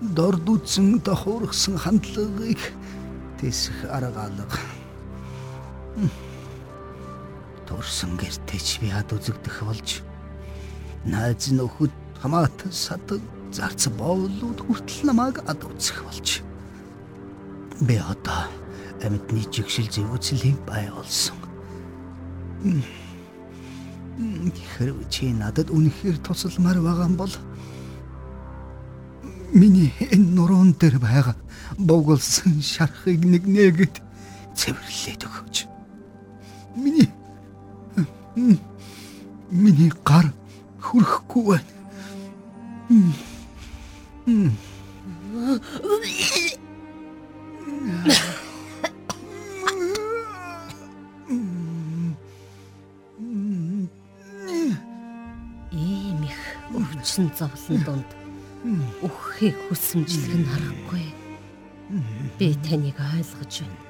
дорд 0.00 0.44
үтсэн 0.48 1.00
тохуурхсан 1.00 1.76
хандлагыг 1.80 2.60
тэсэх 3.40 3.88
арга 3.88 4.28
алга. 4.28 4.60
Төрсөн 7.68 8.16
гэртеч 8.20 8.80
би 8.80 8.92
ад 8.92 9.12
үзэгдэх 9.12 9.64
болж 9.64 10.00
найз 11.04 11.48
нөхөд 11.52 11.92
хамаатан 12.20 12.72
садаг 12.72 13.20
зарц 13.52 13.88
боолууд 13.88 14.60
хүртэл 14.60 15.08
намайг 15.08 15.40
ад 15.48 15.64
үзэх 15.64 16.04
болж. 16.04 16.44
Би 17.80 17.96
одоо 17.96 18.48
амьтны 19.00 19.44
жигшил 19.48 19.88
зэвүүцлийн 19.88 20.58
бай 20.68 20.92
болсон. 20.92 21.36
Хэрвээ 24.20 25.08
чи 25.08 25.32
надад 25.32 25.72
үнэхээр 25.72 26.20
тусалмаар 26.20 26.78
байгаа 26.84 27.08
бол 27.16 27.32
миний 29.56 29.92
энэ 30.12 30.36
нуруунд 30.36 30.76
дээр 30.76 31.00
байгаа 31.00 31.36
боголсон 31.80 32.60
шархыг 32.60 33.24
нэг 33.24 33.48
нэгэд 33.48 33.94
цэвэрлээд 34.52 35.24
өгөөч. 35.24 35.56
Миний 36.76 37.08
миний 39.50 39.92
гар 40.04 40.32
хүрхгүй 40.84 41.44
байна. 41.48 41.72
Өвчин 57.20 57.32
зовлон 57.36 57.84
дунд 57.84 58.10
үххийг 59.04 59.56
хүсэмжлэх 59.68 60.36
нь 60.40 60.48
харахгүй. 60.48 61.06
Би 62.38 62.54
таныг 62.64 62.96
ойлгож 62.96 63.54
байна. 63.60 63.80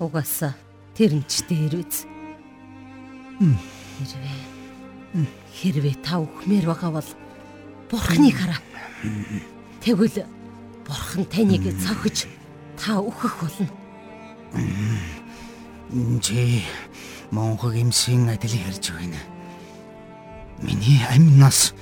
Угаасаа 0.00 0.54
тэр 0.94 1.14
нь 1.14 1.26
ч 1.30 1.46
дээр 1.46 1.74
үз. 1.82 2.06
Хэрвээ 3.38 4.38
хэрвээ 5.54 5.96
та 6.02 6.18
үхмээр 6.18 6.66
байгаа 6.66 6.90
бол 6.98 7.10
бурхныг 7.90 8.34
хараа. 8.34 8.60
Тэгвэл 9.82 10.26
бурхан 10.82 11.24
таныг 11.30 11.62
цавхиж 11.78 12.26
та 12.74 12.98
үхэх 12.98 13.34
болно. 13.38 13.70
Чи 16.22 16.64
монхог 17.30 17.74
имсийн 17.76 18.26
адил 18.28 18.54
ярьж 18.66 18.90
байна. 18.90 19.20
Миний 20.62 21.04
амнаас 21.12 21.76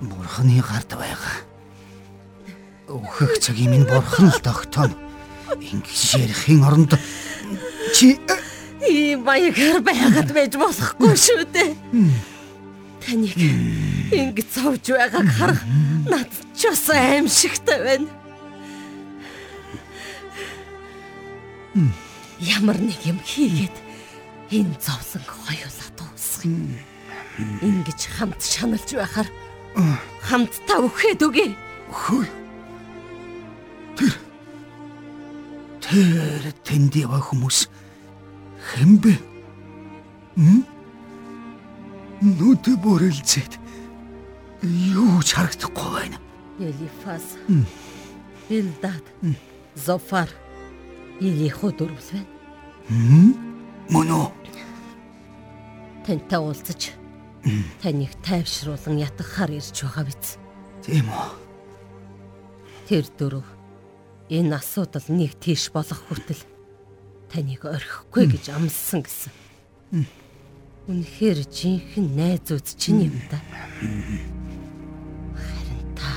бурхны 0.00 0.60
гард 0.60 0.92
байгаа. 0.92 1.36
Өөхөх 2.88 3.40
цагийн 3.40 3.70
минь 3.72 3.88
бурхан 3.88 4.28
л 4.28 4.40
тогтоом. 4.44 4.92
Ингэж 5.56 6.20
ярихын 6.20 6.64
оронд 6.64 6.92
чи 7.96 8.18
ийм 8.84 9.24
маягаар 9.24 9.80
байгаад 9.80 10.30
байж 10.36 10.52
болохгүй 10.60 11.14
шүү 11.16 11.44
дээ. 11.54 11.72
Таныг 13.00 13.34
ингэж 14.12 14.48
зовж 14.52 14.84
байгааг 14.92 15.28
харах 15.32 15.62
надад 16.04 16.44
ч 16.52 16.68
бас 16.68 16.86
аимшигтай 16.92 17.78
байна. 17.80 18.10
Ямар 22.38 22.76
нэг 22.76 23.00
юм 23.08 23.18
хийгээд 23.24 23.76
энэ 24.52 24.76
зовлон 24.76 25.24
хоёулаа 25.24 25.88
дуусгах 25.96 26.44
юм. 26.44 26.76
Ингэж 27.64 28.00
хамт 28.12 28.40
шаналж 28.44 28.92
байхаар 28.92 29.28
хамтдаа 29.76 30.80
өгөхөд 30.84 31.20
үгүй. 31.26 31.50
Хөөе. 31.92 32.28
Тэр 33.96 34.14
тэр 35.84 36.44
тэнд 36.64 36.96
ява 36.98 37.20
хүмүүс 37.20 37.68
хэн 38.72 38.98
бэ? 38.98 39.14
М? 40.40 40.64
Нүд 42.20 42.64
бүрэлцээд 42.82 43.60
юу 44.64 45.20
ч 45.22 45.36
харагдахгүй 45.36 45.88
байна. 45.94 46.18
Элифас. 46.58 47.36
Билдад. 48.48 49.04
Зофар. 49.76 50.28
Илихо 51.20 51.70
дөрвөл 51.70 52.10
байна. 52.12 52.32
Мөн 53.92 54.08
үү? 54.10 54.28
Тантай 56.06 56.40
уулзаж 56.40 56.92
таныг 57.82 58.12
тайвшруулан 58.22 58.98
ятгахаар 58.98 59.50
ирж 59.54 59.82
байгаа 59.82 60.04
биз. 60.06 60.38
Тийм 60.82 61.06
үү. 61.06 61.28
Тэр 62.86 63.06
дөрөв 63.18 63.46
энэ 64.30 64.56
асуудал 64.58 65.06
нэг 65.08 65.38
тийш 65.38 65.70
болох 65.70 66.02
хүртэл 66.06 66.42
таныг 67.30 67.62
орхихгүй 67.62 68.26
гэж 68.34 68.54
амласан 68.54 69.02
гэсэн. 69.06 69.32
Үнэхээр 70.86 71.46
жинхэнэ 71.50 72.14
найзууд 72.14 72.66
чинь 72.78 73.10
юм 73.10 73.18
да. 73.30 73.38
Харин 75.34 75.82
та 75.98 76.10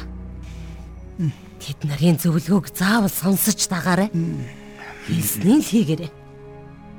тэд 1.57 1.79
нарын 1.85 2.17
зөвлөгөөг 2.21 2.69
заавал 2.73 3.09
сонсож 3.09 3.65
дагаарай. 3.69 4.09
Хэлснийг 5.09 5.65
л 5.65 5.69
хийгээрэй. 5.73 6.11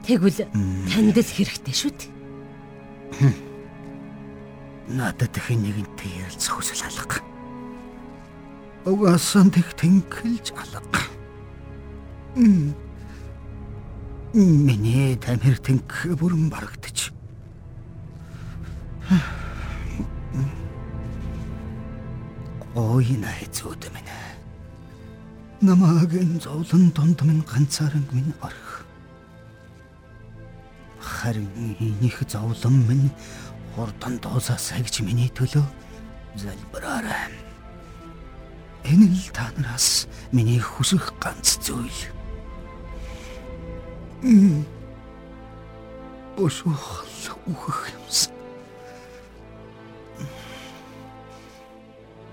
Тэгвэл 0.03 0.51
танд 0.91 1.17
л 1.19 1.35
хэрэгтэй 1.35 1.75
шүү 1.75 1.93
дээ. 1.95 3.50
Надад 4.91 5.39
хэн 5.39 5.63
нэгэнтэй 5.63 6.27
ярилцах 6.27 6.59
хүсэл 6.59 6.83
алга. 6.91 7.23
Угаасан 8.83 9.55
тэг 9.55 9.71
тэнхэлж 9.79 10.51
алга. 10.51 11.03
Миний 14.35 15.15
тамир 15.15 15.63
тэнх 15.63 16.11
бүрэн 16.19 16.51
барагдчих. 16.51 17.15
Ой 22.75 23.07
найзууд 23.15 23.83
минь. 23.95 24.11
Намааг 25.63 26.15
энэ 26.19 26.43
зовлон 26.43 26.91
донд 26.91 27.23
минь 27.23 27.47
ганцаараа 27.47 28.03
минь 28.11 28.35
орх. 28.43 28.83
Харин 30.99 31.47
энийх 31.79 32.23
зовлон 32.27 32.87
минь 32.89 33.11
хурдан 33.75 34.19
дуусаасаа 34.23 34.83
гэж 34.83 35.03
миний 35.07 35.31
төлөө 35.31 35.65
залбираарай. 36.37 37.33
Энэ 38.85 39.07
л 39.13 39.29
та 39.33 39.53
нараас 39.57 40.09
миний 40.33 40.59
хүсэх 40.59 41.13
ганц 41.21 41.59
зүйл. 41.61 42.01
Бошох 46.37 47.05
үхэх 47.47 47.93
юмсан. 47.95 48.33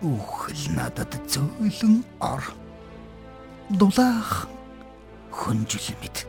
Үхэл 0.02 0.64
надад 0.78 1.12
зөөлөн 1.28 2.06
ор. 2.22 2.44
Дулаах 3.70 4.48
хүнжил 5.32 5.92
мэд 6.00 6.24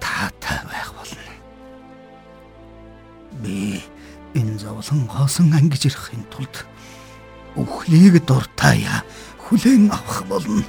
таатай 0.00 0.60
байх 0.70 0.94
болно. 0.96 1.34
Би 3.42 3.82
энэ 4.36 4.60
зовлон 4.60 5.08
хоосон 5.08 5.48
ангиж 5.56 5.88
ирэхин 5.88 6.28
тулд 6.28 6.68
үхлийг 7.56 8.20
дуртаяа 8.28 9.00
хүлээн 9.40 9.88
авах 9.88 10.20
болно. 10.28 10.62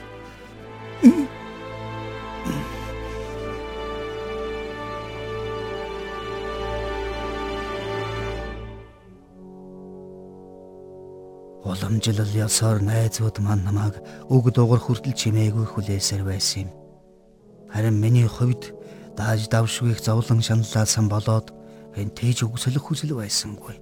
Уламжлал 11.68 12.32
ясаар 12.32 12.80
найзууд 12.80 13.44
маань 13.44 13.68
намайг 13.68 14.00
үг 14.32 14.56
дугар 14.56 14.80
хүртэл 14.80 15.12
чимээгүй 15.12 15.68
хүлээсээр 15.68 16.24
байсан 16.24 16.72
юм. 16.72 16.72
Харин 17.68 18.00
миний 18.00 18.28
хувьд 18.32 18.72
дааж 19.20 19.52
давшгүй 19.52 20.00
зовлон 20.00 20.40
шаналлаасан 20.40 21.12
болоод 21.12 21.57
хэн 21.98 22.14
тээж 22.14 22.46
өгсөлөх 22.46 22.94
хүсэл 22.94 23.18
байсангүй. 23.18 23.82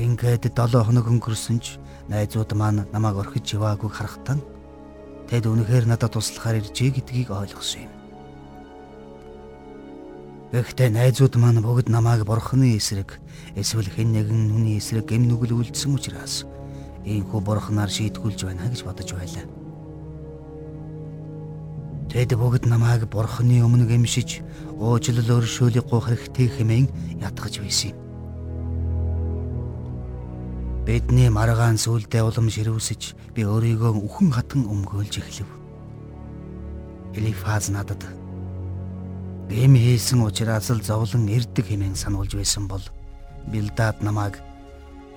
Ингээд 0.00 0.48
7 0.48 0.80
хоног 0.80 1.06
өнгөрсөн 1.12 1.60
ч 1.60 1.76
найзууд 2.08 2.56
маань 2.56 2.88
намайг 2.88 3.20
орхиж 3.20 3.52
яваагүй 3.52 3.92
харахтан 3.92 4.40
тэд 5.28 5.44
үнэхээр 5.44 5.84
надад 5.84 6.16
туслахаар 6.16 6.64
иржээ 6.64 7.04
гэдгийг 7.04 7.28
ойлгосон 7.36 7.84
юм. 7.84 7.92
Гэхдээ 10.56 10.88
найзууд 10.88 11.36
маань 11.36 11.60
бүгд 11.60 11.92
намайг 11.92 12.24
бурхны 12.24 12.80
эсрэг 12.80 13.20
эсвэл 13.60 13.92
хэн 13.92 14.16
нэгэн 14.16 14.48
нүний 14.48 14.80
эсрэг 14.80 15.04
гэм 15.04 15.28
нүгэл 15.28 15.60
үлдсэн 15.60 15.92
учраас 15.92 16.48
ийхүү 17.04 17.44
бурхнаар 17.44 17.92
шийтгүүлж 17.92 18.40
байна 18.48 18.72
гэж 18.72 18.88
бодож 18.88 19.12
байлаа. 19.12 19.63
Тэд 22.14 22.38
бүгд 22.38 22.70
намайг 22.70 23.10
бурхны 23.10 23.58
өмнө 23.66 23.90
гэмшиж 23.90 24.46
уучлал 24.78 25.34
өршөөлийг 25.34 25.90
гуйх 25.90 26.14
хэрэгтэй 26.14 26.46
хэмээн 26.46 26.86
ятгах 27.18 27.50
байсан 27.58 27.90
юм. 27.90 27.98
Бидний 30.86 31.26
маргаан 31.26 31.74
сүулдэ 31.74 32.22
улам 32.22 32.54
ширүүсэж 32.54 33.34
би 33.34 33.42
өөрийгөө 33.42 33.98
үхэн 33.98 34.30
хатан 34.30 34.62
өмгөөлж 34.62 35.14
эхлэв. 35.18 35.50
Элифаз 37.18 37.74
надад 37.74 38.06
Гэм 39.50 39.74
хийсэн 39.74 40.22
учраас 40.22 40.70
л 40.70 40.86
зовлон 40.86 41.26
эрдэг 41.26 41.66
хэмээн 41.66 41.98
сануулж 41.98 42.38
байсан 42.38 42.70
бол 42.70 42.84
Билдад 43.50 44.06
намайг 44.06 44.38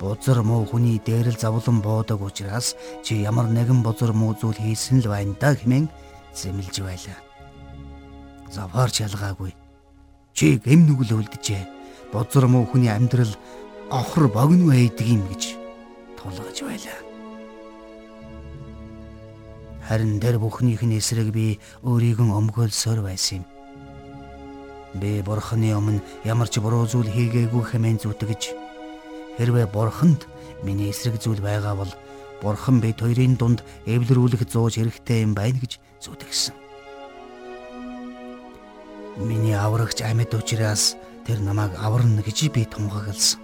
бузар 0.02 0.42
муу 0.42 0.66
хүний 0.66 0.98
дээр 0.98 1.30
л 1.30 1.38
зовлон 1.38 1.78
буудаг 1.78 2.18
учраас 2.26 2.74
чи 3.06 3.22
ямар 3.22 3.46
нэгэн 3.46 3.86
бузар 3.86 4.10
муу 4.10 4.34
зүйл 4.34 4.58
хийсэн 4.58 5.06
л 5.06 5.14
байна 5.14 5.38
да 5.38 5.54
хэмээн 5.54 5.86
зэмлж 6.34 6.76
байлаа. 6.82 7.18
Завхарч 8.50 9.00
ялгаагүй. 9.04 9.52
Чи 10.32 10.56
гэм 10.58 10.86
нүгэл 10.86 11.18
үлдэжээ. 11.18 11.62
Бузар 12.12 12.46
муу 12.48 12.64
хүний 12.64 12.88
амьдрал 12.88 13.34
охор 13.90 14.28
богино 14.28 14.72
байдаг 14.72 15.06
юм 15.06 15.22
гэж 15.28 15.56
тулгаж 16.16 16.58
байлаа. 16.64 16.98
Харин 19.88 20.20
дээр 20.20 20.36
бүхнийх 20.38 20.84
нь 20.84 20.96
эсрэг 21.00 21.32
би 21.32 21.60
өөрийгөө 21.84 22.28
өмгөөлсөөр 22.28 23.00
байсан 23.04 23.40
юм. 23.40 23.44
Би 25.00 25.20
бурхны 25.24 25.72
өмнө 25.72 26.04
ямар 26.24 26.48
ч 26.48 26.60
буруу 26.60 26.84
зүйл 26.84 27.08
хийгээгүй 27.08 27.64
хэмээн 27.64 28.00
зүтгэж 28.00 28.42
хэрвээ 29.36 29.66
бурханд 29.72 30.28
миний 30.64 30.92
эсрэг 30.92 31.20
зүйл 31.20 31.40
байгаа 31.40 31.76
бол 31.76 31.92
бурхан 32.42 32.80
бид 32.80 33.00
хоёрын 33.00 33.36
дунд 33.36 33.64
эвлэрүүлэх 33.86 34.46
зууж 34.46 34.78
хэрэгтэй 34.78 35.26
юм 35.26 35.34
байна 35.34 35.58
гэж 35.58 35.82
зүтгэсэн. 36.02 36.54
Миний 39.18 39.58
аврагч 39.58 39.98
амьд 40.06 40.30
учраас 40.34 40.94
тэр 41.26 41.42
намайг 41.42 41.74
аварна 41.76 42.22
гэж 42.22 42.54
би 42.54 42.62
тунхагласан. 42.64 43.42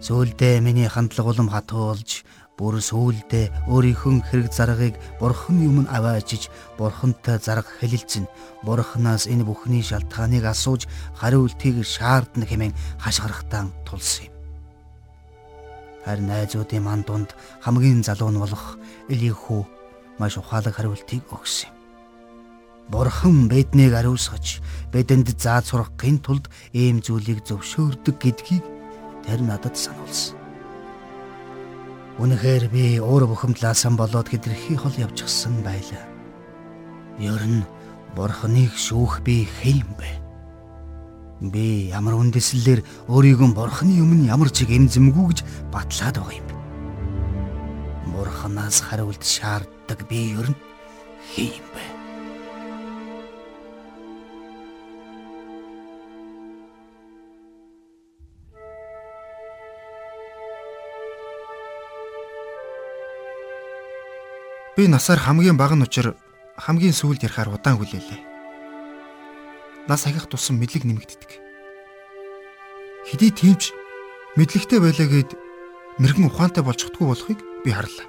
Сүүлдээ 0.00 0.60
миний 0.60 0.88
хандлага 0.88 1.32
улам 1.32 1.48
хатуулж 1.52 2.24
бүр 2.60 2.76
сүүлдээ 2.84 3.72
өөрийнхөө 3.72 4.20
хэрэг 4.28 4.48
заргыг 4.52 4.94
бурхны 5.16 5.64
өмнө 5.64 5.88
аваачиж 5.88 6.52
бурхантай 6.76 7.40
зарга 7.40 7.72
хэлэлцэн 7.80 8.28
бурханаас 8.64 9.24
энэ 9.32 9.48
бүхний 9.48 9.80
шалтгааныг 9.80 10.44
асууж 10.44 10.84
хариултыг 11.16 11.80
шаардна 11.84 12.44
хэмээн 12.44 12.76
хашгирахтаа 13.00 13.72
тулсан 13.88 14.28
юм. 14.28 14.29
Харин 16.04 16.26
найзуудын 16.28 16.82
манд 16.84 17.06
дунд 17.06 17.30
хамгийн 17.64 18.00
залуу 18.02 18.30
нь 18.32 18.40
болох 18.40 18.78
Элихүү 19.12 19.62
маш 20.18 20.36
ухаалаг 20.40 20.74
хариултыг 20.76 21.24
өгсөн 21.32 21.68
юм. 21.68 21.80
Бурхан 22.90 23.46
биднийг 23.46 23.94
ариусгаж 23.94 24.58
бидэнд 24.92 25.38
зааж 25.38 25.70
сургахын 25.70 26.18
тулд 26.24 26.50
ийм 26.74 26.98
зүйлийг 26.98 27.46
зөвшөөрдөг 27.46 28.16
гэдгийг 28.18 28.64
тэр 29.24 29.40
надад 29.46 29.78
сануулсан. 29.78 30.34
Үнэхээр 32.18 32.64
би 32.74 32.98
өөр 32.98 33.30
бухимдлаасан 33.30 33.94
болоод 33.94 34.28
хэтэрхий 34.28 34.76
хол 34.76 34.92
явчихсан 34.98 35.62
байлаа. 35.62 36.04
Ер 37.22 37.40
нь 37.46 37.62
Бурханыг 38.16 38.74
шүүх 38.74 39.22
би 39.22 39.46
хэм 39.46 39.86
бэ? 39.94 40.29
Би 41.40 41.88
ямар 41.88 42.20
үндэслэлээр 42.20 43.08
өөрийгөө 43.08 43.56
Бурханы 43.56 43.96
өмнө 44.04 44.28
ямар 44.28 44.52
ч 44.52 44.68
эмзэмгүй 44.68 45.24
гэж 45.32 45.40
батлаад 45.72 46.20
байгаа 46.20 46.36
юм 46.36 46.44
бэ? 46.44 46.56
Бурханаас 48.12 48.84
хариулт 48.84 49.24
шаарддаг 49.24 50.04
би 50.04 50.36
ер 50.36 50.52
нь 50.52 50.58
хэм 51.32 51.64
бэ? 51.72 51.84
Би 64.76 64.88
насаар 64.92 65.24
хамгийн 65.24 65.56
бага 65.56 65.72
нь 65.72 65.88
учир 65.88 66.12
хамгийн 66.60 66.92
сүүлд 66.92 67.24
ярихаар 67.24 67.56
удаан 67.56 67.80
хүлээлээ. 67.80 68.29
Нас 69.90 70.06
ахих 70.06 70.30
тусам 70.30 70.62
мэдлэг 70.62 70.86
нэмэгддэг. 70.86 71.30
Хэдий 73.10 73.34
тиймч 73.34 73.74
мэдлэгтэй 74.38 74.78
байлаа 74.78 75.08
гэд 75.10 75.34
мэрэгэн 75.98 76.30
ухаантай 76.30 76.62
болж 76.62 76.78
чаддгүй 76.78 77.10
болохыг 77.10 77.42
би 77.66 77.74
харлаа. 77.74 78.06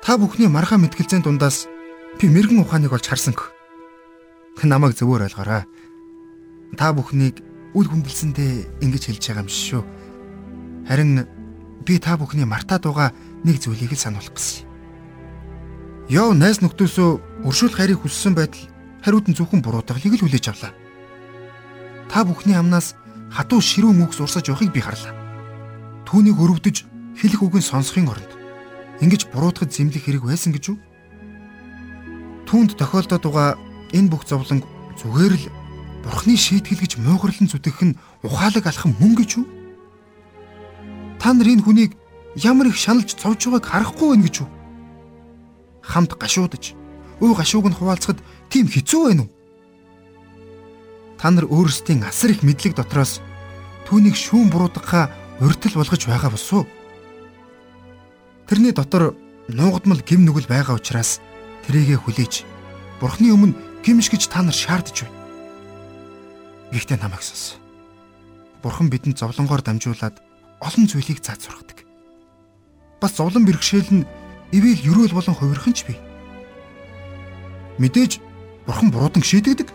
Та 0.00 0.16
бүхний 0.16 0.48
мархаа 0.48 0.80
мэтгэлзэн 0.80 1.20
дундаас 1.20 1.68
би 2.16 2.32
мэрэгэн 2.32 2.64
ухааныг 2.64 2.96
олж 2.96 3.04
харсанг. 3.04 3.52
Намайг 4.64 4.96
зөвөр 4.96 5.28
ойлгоорой. 5.28 5.68
Та 6.80 6.96
бүхнийг 6.96 7.44
үл 7.76 7.84
хүндэлсэндээ 7.84 8.80
ингэж 8.80 9.12
хэлж 9.12 9.28
байгаа 9.28 9.44
юм 9.44 9.52
шүү. 9.52 9.84
Харин 10.88 11.28
би 11.84 12.00
та 12.00 12.16
бүхний 12.16 12.48
мартаад 12.48 12.88
байгаа 12.88 13.12
нэг 13.44 13.60
зүйлийг 13.60 13.92
л 13.92 14.00
сануулах 14.00 14.32
гэсэн. 14.32 14.64
Яв 16.08 16.32
найз 16.32 16.64
нөхдөөсөө 16.64 17.44
өршөөл 17.44 17.76
хайрыг 17.76 18.00
хүссэн 18.00 18.32
байтал 18.32 18.72
хариуд 19.06 19.30
нь 19.30 19.38
зөвхөн 19.38 19.62
буруутгалыг 19.62 20.18
л 20.18 20.24
хүлээж 20.26 20.50
авлаа. 20.50 20.74
Та 22.10 22.26
бүхний 22.26 22.58
амнаас 22.58 22.98
хатуу 23.30 23.62
ширүү 23.62 23.94
мөгс 23.94 24.18
урсаж 24.18 24.50
явахыг 24.50 24.74
би 24.74 24.82
харлаа. 24.82 25.14
Түүнийг 26.10 26.34
өрөвдөж 26.34 26.82
хэлэх 27.14 27.40
үгийг 27.46 27.62
сонсохын 27.62 28.10
оронд 28.10 28.34
ингэж 28.98 29.30
буруутгаж 29.30 29.70
зэмлэх 29.70 30.10
хэрэг 30.10 30.26
байсан 30.26 30.50
гэж 30.50 30.74
үү? 30.74 30.78
Түүнд 32.50 32.74
тохиолдоод 32.74 33.22
байгаа 33.22 33.54
энэ 33.94 34.10
бүх 34.10 34.26
зовлон 34.26 34.66
зүгээр 34.98 35.34
л 35.38 35.46
Бурхны 36.06 36.38
шийтгэл 36.38 36.82
гэж 36.82 37.02
муугарлан 37.02 37.50
зүтгэх 37.50 37.82
нь 37.82 37.98
ухаалаг 38.22 38.66
алхам 38.66 38.94
мөн 38.98 39.18
гэж 39.18 39.30
үү? 39.42 39.46
Та 41.18 41.34
нар 41.34 41.50
энэ 41.50 41.66
хүнийг 41.66 41.98
ямар 42.38 42.70
их 42.70 42.78
шаналж 42.78 43.18
цовж 43.18 43.50
байгааг 43.50 43.66
харахгүй 43.66 44.14
байна 44.14 44.26
гэж 44.30 44.36
үү? 44.46 44.48
Хамт 45.82 46.14
гашуудаж, 46.14 46.78
өө 47.18 47.34
гашууг 47.34 47.66
нь 47.66 47.74
хуваалцахад 47.74 48.22
тийм 48.50 48.66
хэцүү 48.68 49.00
байна 49.06 49.22
уу? 49.24 49.30
Та 51.18 51.30
нар 51.30 51.46
өөрсдийн 51.48 52.04
асар 52.04 52.34
их 52.34 52.42
мэдлэг 52.42 52.76
дотроос 52.76 53.20
түүнийг 53.88 54.16
шүүн 54.16 54.50
буруудахаа 54.52 55.10
урьдтал 55.40 55.80
болгож 55.80 56.02
байгаа 56.06 56.30
босуу. 56.30 56.66
Тэрний 58.46 58.72
дотор 58.72 59.16
нуугдмал 59.48 60.02
гим 60.04 60.24
нүгэл 60.24 60.46
байгаа 60.50 60.76
учраас 60.76 61.20
тэрийгэ 61.66 61.96
хүлээж 62.02 62.44
Бурхны 63.00 63.28
өмнө 63.32 63.56
гимш 63.84 64.08
гэж 64.08 64.28
та 64.32 64.40
нар 64.40 64.56
шаардж 64.56 65.04
байна. 65.04 65.16
Гэхдээ 66.72 66.98
намайг 67.00 67.20
сонс. 67.20 67.60
Бурхан 68.62 68.88
бидэнд 68.88 69.20
зовлонгоор 69.20 69.60
дамжуулаад 69.60 70.16
олон 70.64 70.84
зүйлийг 70.88 71.20
зааж 71.20 71.44
сургадаг 71.44 71.86
бас 73.00 73.16
зовлон 73.16 73.44
бэрхшээл 73.44 74.02
нь 74.02 74.06
ивэл 74.52 74.80
ерөөл 74.90 75.14
болон 75.14 75.34
хувирхан 75.36 75.74
ч 75.76 75.84
бий. 75.86 75.98
Мэдээж 77.78 78.18
бурхан 78.66 78.90
буруудан 78.90 79.22
шийдэгдэг. 79.22 79.70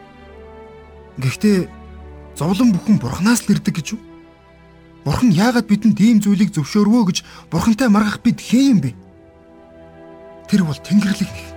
Гэхдээ 1.17 1.67
зовлон 2.35 2.71
бүхэн 2.75 2.99
бурханаас 2.99 3.47
л 3.47 3.55
ирдэг 3.55 3.75
гэж 3.79 3.87
юу? 3.95 4.01
Бурхан 5.03 5.31
яагаад 5.31 5.65
бидэнд 5.65 5.99
ийм 5.99 6.19
зүйлийг 6.21 6.53
зөвшөөрвөө 6.53 7.03
гэж 7.09 7.17
бурхантай 7.49 7.89
маргах 7.89 8.21
бид 8.21 8.37
хэн 8.43 8.77
юм 8.77 8.79
бэ? 8.83 8.91
Тэр 10.51 10.67
бол 10.67 10.77
Тэнгэрлэг 10.77 11.31
нэг. 11.31 11.47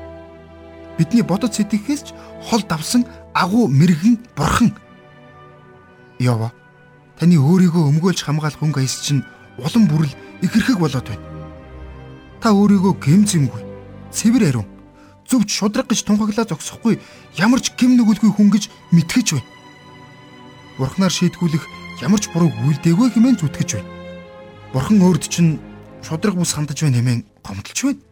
Бидний 0.97 1.23
бодод 1.27 1.53
сэтгэхээс 1.53 2.03
ч 2.07 2.09
хол 2.47 2.63
давсан 2.63 3.05
агуу 3.35 3.67
мэрэгэн 3.69 4.23
бурхан. 4.39 4.73
Ява. 6.23 6.55
Таны 7.19 7.39
өөрийгөө 7.39 7.91
өмгөөлж 7.91 8.23
хамгаалах 8.23 8.59
хүн 8.59 8.75
гайс 8.75 9.03
чинь 9.03 9.27
улам 9.59 9.87
бүрэл 9.91 10.15
ихэрхэг 10.43 10.79
болоод 10.79 11.07
байна. 11.07 11.27
Та 12.41 12.55
өөрийгөө 12.55 12.95
гэмзэмгүй, 12.99 13.63
цэвэр 14.11 14.45
ариун, 14.51 14.69
зөвч 15.29 15.49
шудраг 15.51 15.89
гэж 15.89 16.05
тунхаглаа 16.05 16.47
зогсохгүй 16.49 17.01
ямар 17.41 17.61
ч 17.61 17.73
гим 17.79 17.97
нүгэлгүй 17.97 18.31
хүн 18.33 18.49
гэж 18.53 18.69
мэтгэж 18.93 19.29
байна. 19.37 19.51
Бурхнаар 20.79 21.13
шийтгүүлэх 21.13 21.65
ямар 22.03 22.21
ч 22.21 22.29
буруу 22.35 22.51
үйлдэггүй 22.51 23.09
хэмээн 23.15 23.39
зүтгэж 23.41 23.71
байна. 23.79 23.91
Бурхан 24.75 24.99
өөрд 25.01 25.25
чинь 25.31 25.63
шудраг 26.03 26.35
бус 26.35 26.53
хандаж 26.53 26.83
байна 26.83 26.99
хэмээн 26.99 27.21
гомдолж 27.41 27.79
байна. 27.85 28.03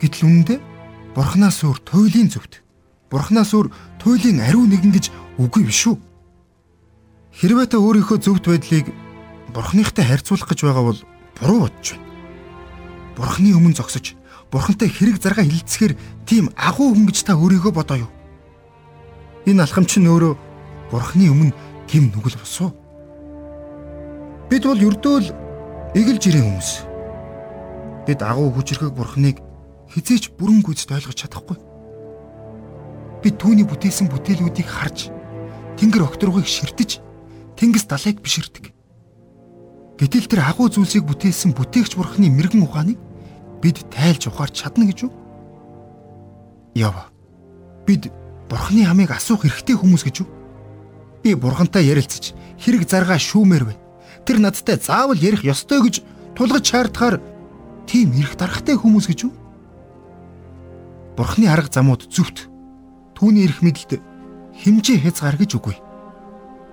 Гэтэл 0.00 0.26
үнэндээ 0.26 0.58
Бурханаас 1.12 1.60
өөр 1.66 1.78
туйлын 1.84 2.28
зөвд. 2.32 2.64
Бурханаас 3.12 3.52
өөр 3.52 3.68
туйлын 4.00 4.40
ариун 4.40 4.72
нэгэн 4.72 4.92
гэж 4.96 5.06
үгүй 5.36 5.68
биш 5.68 5.92
үү? 5.92 5.96
Хэрвээ 7.36 7.68
та 7.68 7.76
өөрийнхөө 7.76 8.18
зөвхт 8.22 8.48
байдлыг 8.48 8.88
Бурханыхтай 9.52 10.08
харьцуулах 10.08 10.48
гэж 10.48 10.60
байгаа 10.64 10.84
бол 10.88 11.00
буруу 11.36 11.68
бодож 11.68 11.88
байна. 11.92 12.08
Бурхны 13.16 13.52
өмнө 13.52 13.76
зогсож 13.76 14.16
Бурхантай 14.52 14.92
хэрэг 14.92 15.16
зарга 15.16 15.42
хилцэхээр 15.42 15.96
тийм 16.28 16.52
агуу 16.52 16.92
хүн 16.92 17.08
гэж 17.08 17.24
та 17.24 17.40
өөрийгөө 17.40 17.72
бодоо 17.72 18.04
юу? 18.04 18.10
Энэ 19.48 19.64
алхам 19.64 19.88
чинь 19.88 20.06
өөрөө 20.06 20.36
Бурхны 20.92 21.32
өмнө 21.32 21.56
гим 21.88 22.12
нүгэл 22.12 22.36
босуу. 22.36 22.76
Бид 24.52 24.68
бол 24.68 24.76
ердөө 24.76 25.16
л 25.24 25.28
эгэлж 25.96 26.22
ирэх 26.28 26.44
хүмүүс. 26.44 26.70
Бид 28.04 28.20
агуу 28.20 28.52
хүчрхэг 28.52 28.92
Бурхныг 28.92 29.40
хизээч 29.88 30.36
бүрэн 30.36 30.60
гүйцэд 30.60 31.00
ойлгож 31.00 31.16
чадахгүй. 31.16 31.56
Бид 33.24 33.34
түүний 33.40 33.64
бүтээсэн 33.64 34.12
бүтээлүүдийг 34.12 34.68
харж 34.68 35.08
Тэнгэр 35.80 36.04
окторгыг 36.04 36.44
ширтэж 36.44 37.00
Тэнгис 37.56 37.88
далайг 37.88 38.20
биширдэг. 38.20 38.76
Гэтэл 39.96 40.28
тэр 40.28 40.44
агуу 40.44 40.68
зүйлсийг 40.68 41.08
бүтээсэн 41.08 41.56
бүтээгч 41.56 41.96
бурхны 41.96 42.28
мэрэгэн 42.28 42.66
ухааныг 42.66 42.98
бид 43.62 43.78
тайлж 43.94 44.26
ухаарч 44.26 44.58
чадна 44.58 44.84
гэж 44.90 45.06
юу? 45.06 45.12
Яв. 46.74 47.08
Бид 47.86 48.10
бурхны 48.50 48.84
хамыг 48.84 49.14
асуух 49.14 49.46
эрхтэй 49.46 49.78
хүмүүс 49.78 50.02
гэж 50.02 50.26
юу? 50.26 50.28
Би 51.22 51.34
бурхантай 51.38 51.86
ярилцаж 51.86 52.34
хэрэг 52.58 52.90
заргаа 52.90 53.18
шүүмээр 53.22 53.64
байна. 53.64 53.82
Тэр 54.26 54.42
надтай 54.42 54.76
заавал 54.76 55.16
ярих 55.16 55.46
ёстой 55.46 55.80
гэж 55.86 56.02
тулгаж 56.34 56.66
шаардахаар 56.66 57.22
тийм 57.86 58.12
эрх 58.18 58.34
дарахтай 58.34 58.74
хүмүүс 58.74 59.06
гэж 59.06 59.30
юу? 59.30 59.32
Бурхны 61.14 61.46
арга 61.46 61.70
замууд 61.70 62.10
зөвхт 62.10 62.50
түүний 63.14 63.46
эрх 63.46 63.62
мэдэлд 63.62 64.02
хэмжээ 64.58 65.06
хязгаар 65.06 65.38
гэж 65.38 65.54
үгүй. 65.54 65.76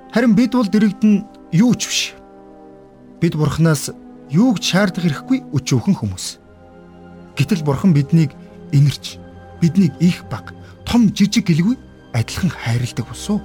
Харин 0.09 0.33
бид 0.33 0.57
бол 0.57 0.65
дэрэгдэн 0.65 1.53
юу 1.53 1.75
ч 1.77 1.85
биш 1.85 2.01
бид 3.21 3.35
бурхнаас 3.35 3.91
юуг 4.31 4.63
шаардах 4.63 5.03
хэрэггүй 5.03 5.51
өчөөхөн 5.51 5.95
хүмүүс. 5.99 6.38
Гэтэл 7.39 7.63
бурхан 7.63 7.95
биднийг 7.95 8.35
инэрч 8.75 9.15
биднийг 9.63 9.95
их 10.03 10.27
баг 10.27 10.51
том 10.83 11.07
жижиг 11.15 11.47
гэлгүй 11.47 11.79
адилхан 12.11 12.51
хайрладаг 12.51 13.07
босуу. 13.07 13.39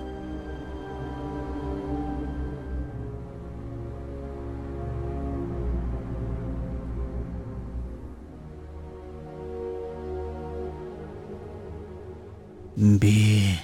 Би 12.74 13.54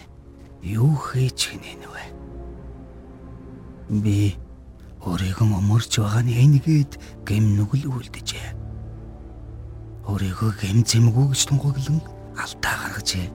юу 0.63 0.95
хийж 0.95 1.59
гинэ 1.59 1.91
вэ? 1.91 2.05
Би 3.99 4.39
өөрийгөө 5.03 5.59
өмөрч 5.59 5.99
байгаа 5.99 6.23
нь 6.23 6.39
энгээд 6.39 6.93
гэм 7.27 7.59
нүгэл 7.59 7.91
үлдэжээ. 7.91 8.49
Өөрийгөө 10.21 10.53
гэмзэмгүй 10.61 11.33
гэж 11.33 11.43
тунгаглан 11.49 12.05
алдаа 12.37 12.75
гаргажээ. 12.77 13.33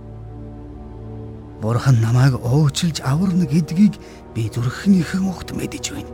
Бурхан 1.57 1.97
намайг 1.97 2.37
өвчлж 2.37 3.01
аварна 3.01 3.49
гэдгийг 3.49 3.97
би 4.37 4.45
зүрхнийхэн 4.53 5.25
огт 5.25 5.49
мэдэж 5.57 5.97
байна. 5.97 6.13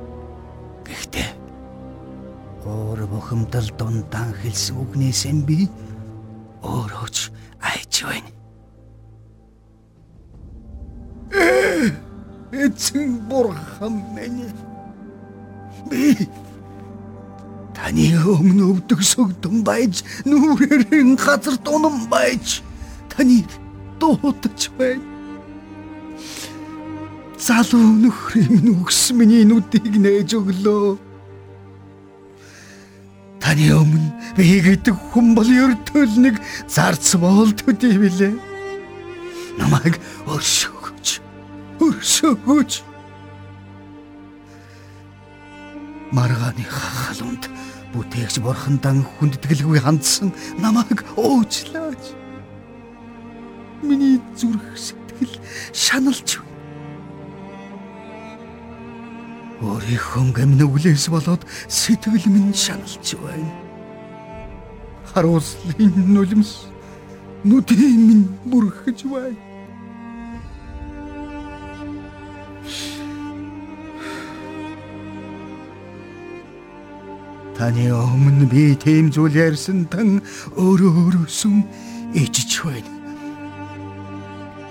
Гэхдээ 0.87 1.29
өөр 2.63 3.03
бухимдал 3.11 3.67
дундаа 3.75 4.31
хэлсэн 4.39 4.79
үгнээс 4.79 5.27
нь 5.27 5.43
би 5.43 5.67
өөрөөч 6.63 7.17
айж 7.59 7.93
байна. 8.07 8.31
Эцэг 12.55 13.11
бурхан 13.27 13.99
минь 14.15 14.47
би 15.91 16.15
таны 17.91 18.23
өмнө 18.23 18.67
өвдөг 18.71 19.01
сөгдөн 19.03 19.63
байж 19.67 19.99
нүрэрэн 20.23 21.17
газар 21.19 21.57
дунан 21.59 22.07
байж 22.07 22.61
таныг 23.11 23.51
дуудаж 23.99 24.71
байна. 24.79 25.03
Залуу 27.35 27.83
нөхрийн 27.99 28.47
минь 28.47 28.79
үгс 28.79 29.11
миний 29.11 29.43
нүдийг 29.43 29.97
нээж 29.99 30.37
өглөө. 30.39 30.95
Таны 33.43 33.67
өмнө 33.75 34.37
би 34.39 34.61
гэдэг 34.63 34.95
хүн 35.11 35.35
бол 35.35 35.51
ердөө 35.51 36.15
нэг 36.15 36.39
зарц 36.71 37.17
болтуд 37.19 37.83
юм 37.83 38.07
билээ. 38.07 38.31
Намайг 39.59 39.99
өршөөгч. 40.31 41.19
Өршөөгч. 41.83 42.87
Маргааны 46.11 46.63
халуунд 46.67 47.47
бүтээгч 47.93 48.39
бурхандан 48.39 49.03
хүндэтгэлгүй 49.03 49.79
хандсан 49.83 50.31
намайг 50.57 51.03
уучлаач. 51.19 52.15
Миний 53.83 54.21
зүрх 54.37 54.63
сэтгэл 54.75 55.35
шаналж 55.75 56.39
байна. 56.39 56.49
Өөрийнхөө 59.61 60.31
гэмнүглээс 60.37 61.05
болоод 61.11 61.43
сэтгэл 61.67 62.25
минь 62.31 62.55
шаналж 62.55 63.15
байна. 63.19 63.51
Харуулслын 65.11 65.91
нулимс 66.15 66.71
нүдийн 67.43 68.01
минь 68.07 68.25
бүрхэж 68.47 69.03
байна. 69.11 69.50
Таны 77.61 77.91
өмнө 77.93 78.47
би 78.49 78.73
тийм 78.73 79.11
зүйл 79.13 79.35
ярьсан 79.37 79.83
тан 79.85 80.15
өөрөө 80.57 80.93
өөрөөсөн 80.97 81.59
ичж 82.17 82.65
байна. 82.65 82.89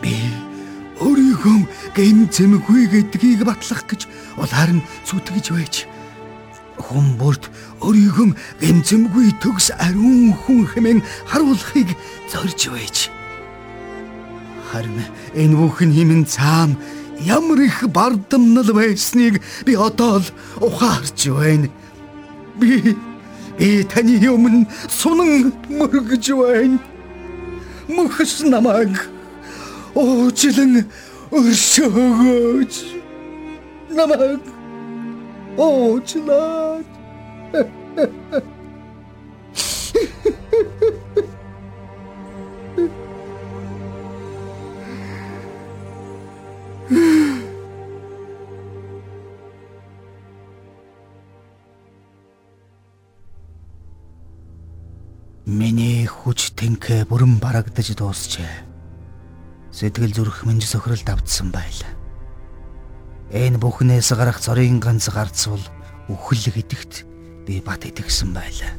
Би 0.02 0.10
өөрийнхөө 0.98 1.70
гэм 1.94 2.26
зэмгүй 2.34 2.90
гэдгийг 2.90 3.46
батлах 3.46 3.86
гэж 3.86 4.10
бол 4.34 4.50
харин 4.50 4.82
зүтгэж 5.06 5.46
байж 5.54 5.74
хүн 6.82 7.14
бүрт 7.14 7.46
өөрийнхөө 7.78 8.34
гэм 8.58 8.82
зэмгүй 8.82 9.38
төгс 9.38 9.70
ариун 9.78 10.34
хүн 10.34 10.66
хэмээн 10.74 11.06
харуулахыг 11.30 11.94
зорж 12.26 12.74
байж. 12.74 13.06
Харин 14.74 14.98
энэ 15.38 15.54
бүхэн 15.54 15.94
химэн 15.94 16.26
цаам 16.26 16.74
ямар 17.22 17.62
их 17.70 17.86
бардамнал 17.86 18.74
байсныг 18.74 19.38
би 19.62 19.78
одоо 19.78 20.18
л 20.18 20.26
ухаарч 20.58 21.30
байна. 21.30 21.70
Би 22.60 22.96
би 23.58 23.84
таны 23.88 24.16
өмнө 24.28 24.66
сунан 24.88 25.52
мөргөж 25.68 26.30
байна. 26.38 26.78
Мөхс 27.88 28.40
намайг 28.44 28.94
уучлан 29.94 30.84
өршөөгөөч. 31.32 32.74
Намайг 33.96 34.44
уучлаач. 35.56 36.86
Барагдаж 57.60 57.92
дуусчээ. 57.92 58.52
Сэтгэл 59.68 60.16
зүрх 60.16 60.48
минь 60.48 60.64
сохиролд 60.64 61.04
автсан 61.04 61.52
байлаа. 61.52 61.92
Энэ 63.30 63.60
бүхнээс 63.60 64.16
гарах 64.16 64.40
цорын 64.40 64.80
ганц 64.80 65.12
гарц 65.12 65.46
бол 65.46 65.60
үхэл 66.08 66.56
гэдэгт 66.56 67.04
би 67.44 67.60
бат 67.60 67.84
итгэсэн 67.84 68.32
байлаа. 68.32 68.72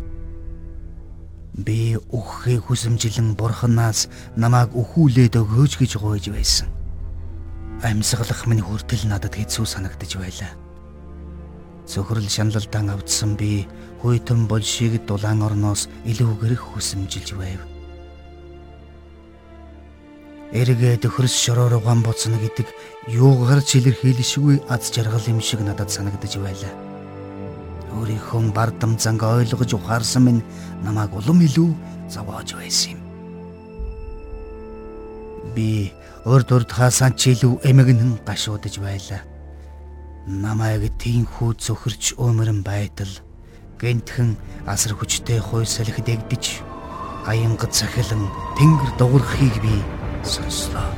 Би 1.53 1.95
үхэхийг 2.09 2.65
хүсэмжлэн 2.65 3.37
бурханаас 3.37 4.09
намайг 4.33 4.73
өхүүлээд 4.73 5.37
өгөөж 5.37 5.77
гэж 5.77 6.01
гуйж 6.01 6.33
байсан. 6.33 6.67
Амьсгалах 7.85 8.49
минь 8.49 8.65
хүртэл 8.65 9.05
надад 9.05 9.37
хэцүү 9.37 9.65
санагдаж 9.69 10.17
байлаа. 10.17 10.57
Зөвхөрл 11.85 12.27
шаналлдан 12.27 12.89
авдсан 12.89 13.37
би 13.37 13.69
хүйтэн 14.01 14.49
большиг 14.49 15.05
дулаан 15.05 15.45
орноос 15.45 15.85
илүүгэр 16.09 16.57
хүсэмжилж 16.57 17.37
байв. 17.37 17.70
Эргээ 20.51 20.99
төхөрс 20.99 21.31
шороор 21.31 21.79
угаан 21.79 22.03
боцно 22.03 22.35
гэдэг 22.35 22.67
юугаар 23.07 23.63
ч 23.63 23.79
илэрхийлшгүй 23.79 24.67
аз 24.67 24.91
жаргал 24.91 25.23
юм 25.31 25.39
шиг 25.39 25.63
надад 25.63 25.87
санагдаж 25.87 26.35
байлаа. 26.43 26.75
Өөрийнхөө 27.95 28.51
бардам 28.51 28.99
занг 28.99 29.23
ойлгож 29.23 29.71
ухаарсан 29.79 30.27
минь 30.27 30.43
намайг 30.83 31.15
улам 31.15 31.39
илүү 31.39 31.71
зовоож 32.11 32.51
байсан 32.59 32.99
юм. 32.99 33.01
Би 35.55 35.95
урд 36.27 36.51
урд 36.51 36.67
хаасан 36.67 37.15
ч 37.15 37.31
илүү 37.31 37.63
эмгэнэн 37.63 38.19
гашуудж 38.27 38.75
байлаа. 38.83 39.23
Намайг 40.27 40.91
тийхүү 40.99 41.63
зөвхөрч 41.63 42.19
өмөрн 42.19 42.59
байтал 42.59 43.23
гэнтхэн 43.79 44.35
асар 44.67 44.99
хүчтэй 44.99 45.39
хой 45.39 45.63
салхи 45.63 46.03
дэгдэж 46.03 46.59
аянга 47.23 47.71
цахилан 47.71 48.27
тэнгэр 48.59 48.91
дуурхийг 48.99 49.55
би 49.63 49.79
сонслоо. 50.23 50.89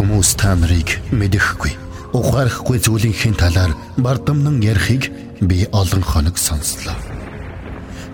Хүмүүс 0.00 0.32
та 0.40 0.56
нарыг 0.56 0.96
мэдэхгүй, 1.12 1.76
ухаарахгүй 2.16 2.78
зүйлийнхээ 2.80 3.36
талаар 3.36 3.72
бардамнан 4.00 4.60
ярихыг 4.64 5.12
би 5.44 5.68
олон 5.72 6.02
хоног 6.02 6.36
сонслоо. 6.40 6.96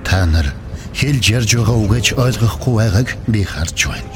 Та 0.03 0.27
нар 0.27 0.51
хэлж 0.95 1.25
ярьж 1.31 1.51
байгаа 1.55 1.77
үгэж 1.83 2.07
ойлгохгүй 2.15 2.75
байгааг 2.75 3.09
би 3.27 3.43
харж 3.43 3.79
байна. 3.87 4.15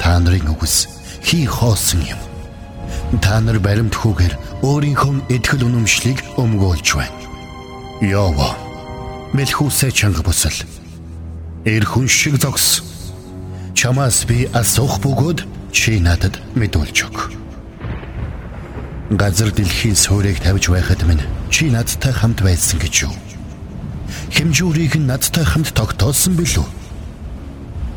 Та 0.00 0.18
нарын 0.20 0.48
үгс 0.52 0.88
хий 1.24 1.46
хоосон 1.46 2.04
юм. 2.04 2.29
Та 3.18 3.40
нар 3.42 3.58
баримтхүүгээр 3.58 4.62
өөрийнхөө 4.62 5.34
итгэл 5.34 5.66
үнэмшлийг 5.66 6.22
өмгөөлж 6.38 6.88
байна. 6.94 7.18
Яава. 7.98 8.54
Мэлхүсэ 9.34 9.90
чанга 9.90 10.22
бусал. 10.22 10.54
Эр 11.66 11.82
хүн 11.90 12.06
шиг 12.06 12.38
зогс. 12.38 12.86
Чамаас 13.74 14.22
би 14.30 14.46
асуух 14.54 15.02
бөгөөд 15.02 15.42
чи 15.74 15.98
надад 15.98 16.38
мэдүүлж 16.54 16.98
өг. 17.10 17.18
Газар 19.18 19.50
дэлхийн 19.50 19.98
суурийг 19.98 20.38
тавьж 20.38 20.70
байхад 20.70 21.02
минь 21.02 21.26
чи 21.50 21.66
надтай 21.66 22.14
хамт 22.14 22.46
байсан 22.46 22.78
гэж 22.78 23.10
юу? 23.10 23.14
Хэмжүүрийг 24.30 25.02
нь 25.02 25.10
надтай 25.10 25.42
хамт 25.42 25.74
тогтоосон 25.74 26.38
билүү? 26.38 26.66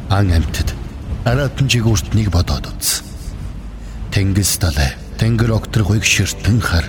Ан 0.10 0.34
амтд 0.34 0.74
аратан 1.30 1.70
жигүүртнийг 1.70 2.34
бодоод 2.34 2.66
үз. 2.74 3.06
Тэнгис 4.10 4.58
далай 4.58 5.03
Тэнгэр 5.20 5.52
огторгойг 5.54 6.04
ширтэн 6.04 6.60
хар. 6.62 6.86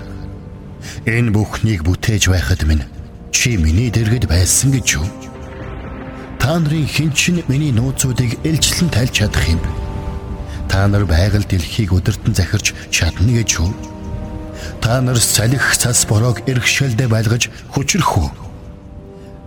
Энэ 1.07 1.33
бүхнийг 1.33 1.85
бүтээж 1.85 2.29
байхад 2.29 2.65
минь 2.65 2.85
чи 3.31 3.57
миний 3.57 3.91
дэргэд 3.91 4.25
байсан 4.29 4.73
гэж 4.73 4.87
юу? 4.97 5.07
Та 6.41 6.59
нарын 6.59 6.87
хинчин 6.87 7.43
миний 7.49 7.73
нууцуудыг 7.73 8.41
элчлэн 8.45 8.89
тайлж 8.89 9.13
чадах 9.21 9.49
юм. 9.49 9.61
Та 10.69 10.89
нар 10.89 11.05
байгаль 11.05 11.45
дэлхийг 11.45 11.93
өдөртөн 11.93 12.35
захирч 12.35 12.73
чадна 12.91 13.33
гэж 13.33 13.51
юу? 13.61 13.73
Та 14.81 15.01
нар 15.01 15.21
салхи 15.21 15.77
цас 15.77 16.05
бороог 16.09 16.41
эргшээлдэ 16.49 17.09
байлгаж 17.09 17.49
хүчрэх 17.73 18.17
үү? 18.19 18.29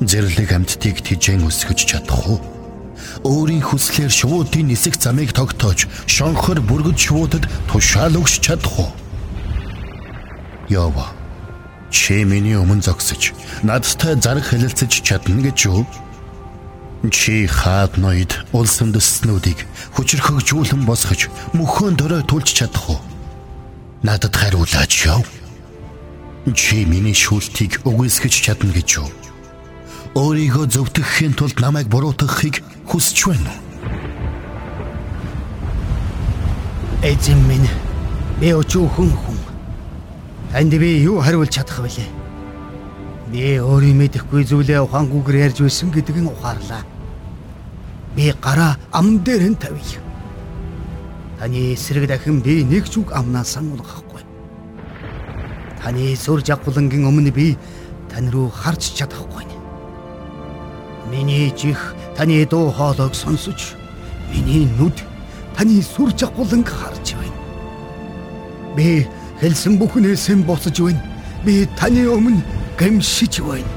Зэрлэг 0.05 0.51
амьтдыг 0.53 1.01
тижэн 1.01 1.45
өсгөж 1.45 1.79
чадах 1.89 2.21
уу? 2.29 2.56
Өөрийн 3.23 3.63
хүслээр 3.63 4.11
шувуудын 4.11 4.67
нисэх 4.71 4.95
замыг 4.95 5.33
тогтоож 5.33 5.87
шонхор 6.05 6.59
бүргэж 6.61 6.97
шувуудад 6.97 7.45
тушаал 7.69 8.17
өгч 8.19 8.33
чадах 8.45 8.75
уу? 8.79 8.91
Ява. 10.69 11.13
Чи 11.89 12.23
миний 12.27 12.59
өмнө 12.59 12.83
зогсож 12.83 13.31
надтай 13.63 14.19
зарг 14.19 14.43
хэлэлцэж 14.43 14.91
чадна 15.07 15.41
гэж 15.41 15.57
юу? 15.71 15.87
Чи 17.11 17.47
хаад 17.47 17.95
ноёд 17.95 18.35
улсын 18.51 18.91
дөснүүдийг 18.91 19.63
хүчрхэгжүүлэн 19.95 20.83
босгож 20.83 21.31
мөхөн 21.55 21.95
дөрөө 21.95 22.27
түлж 22.27 22.49
чадах 22.51 22.89
уу? 22.89 22.99
Надад 24.03 24.35
хариулаач 24.35 25.07
яв. 25.07 25.23
Чи 26.51 26.83
миний 26.83 27.15
шүүлтийг 27.15 27.87
үгүйсгэж 27.87 28.33
чадна 28.43 28.71
гэж 28.75 28.89
юу? 28.99 29.09
өөрийгөө 30.17 30.65
зөвтгөхийн 30.73 31.33
тулд 31.37 31.61
намайг 31.61 31.87
буруутгахыг 31.93 32.65
хүсэж 32.87 33.19
байна? 33.27 33.53
Эзэн 37.03 37.39
минь 37.47 37.67
би 38.39 38.53
өчүүхэн 38.55 39.11
хүн. 39.11 39.37
Танд 40.51 40.73
би 40.79 41.03
юу 41.03 41.19
хариулж 41.19 41.51
чадах 41.51 41.83
вүлээ? 41.83 42.09
Би 43.31 43.59
өөрийн 43.59 43.99
мэдэхгүй 43.99 44.47
зүйлээ 44.47 44.79
ухаангүйгээр 44.87 45.51
ярьж 45.51 45.59
байсан 45.61 45.91
гэдгийг 45.91 46.31
ухаарлаа. 46.31 46.83
Би 48.15 48.31
гараа 48.41 48.79
ам 48.91 49.19
дээр 49.19 49.51
нь 49.51 49.59
тавья. 49.59 49.99
Таны 51.37 51.75
эсрэг 51.75 52.07
дахин 52.07 52.39
би 52.41 52.63
нэг 52.63 52.87
ч 52.87 53.03
үг 53.03 53.11
амнаас 53.11 53.59
сануулгахгүй. 53.59 54.23
Таны 55.83 56.15
сүр 56.15 56.39
жагуулангийн 56.41 57.05
өмнө 57.05 57.31
би 57.35 57.57
тань 58.09 58.31
руу 58.31 58.49
харж 58.49 58.95
чадахгүй. 58.95 59.45
Миний 61.11 61.51
чих 61.51 61.93
таны 62.17 62.45
дуу 62.45 62.71
хоолойг 62.71 63.13
сонсож, 63.13 63.77
миний 64.33 64.65
нүд 64.65 64.97
таны 65.55 65.81
сүр 65.81 66.09
жагууланг 66.17 66.67
харж 66.67 67.13
байна. 67.13 67.37
Би 68.75 69.05
хэлсэн 69.39 69.77
бүхнээс 69.77 70.33
нь 70.33 70.41
буцаж 70.41 70.81
байна. 70.81 71.01
Би 71.45 71.69
таны 71.77 72.09
өмнө 72.09 72.41
гэмшиж 72.77 73.41
байна. 73.45 73.69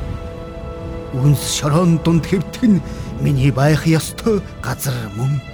Үнс 1.13 1.61
шорон 1.61 2.01
дунд 2.05 2.25
хэвтгэн 2.25 2.81
миний 3.21 3.53
байх 3.53 3.85
ёстой 3.87 4.41
газар 4.65 4.97
мөн. 5.17 5.50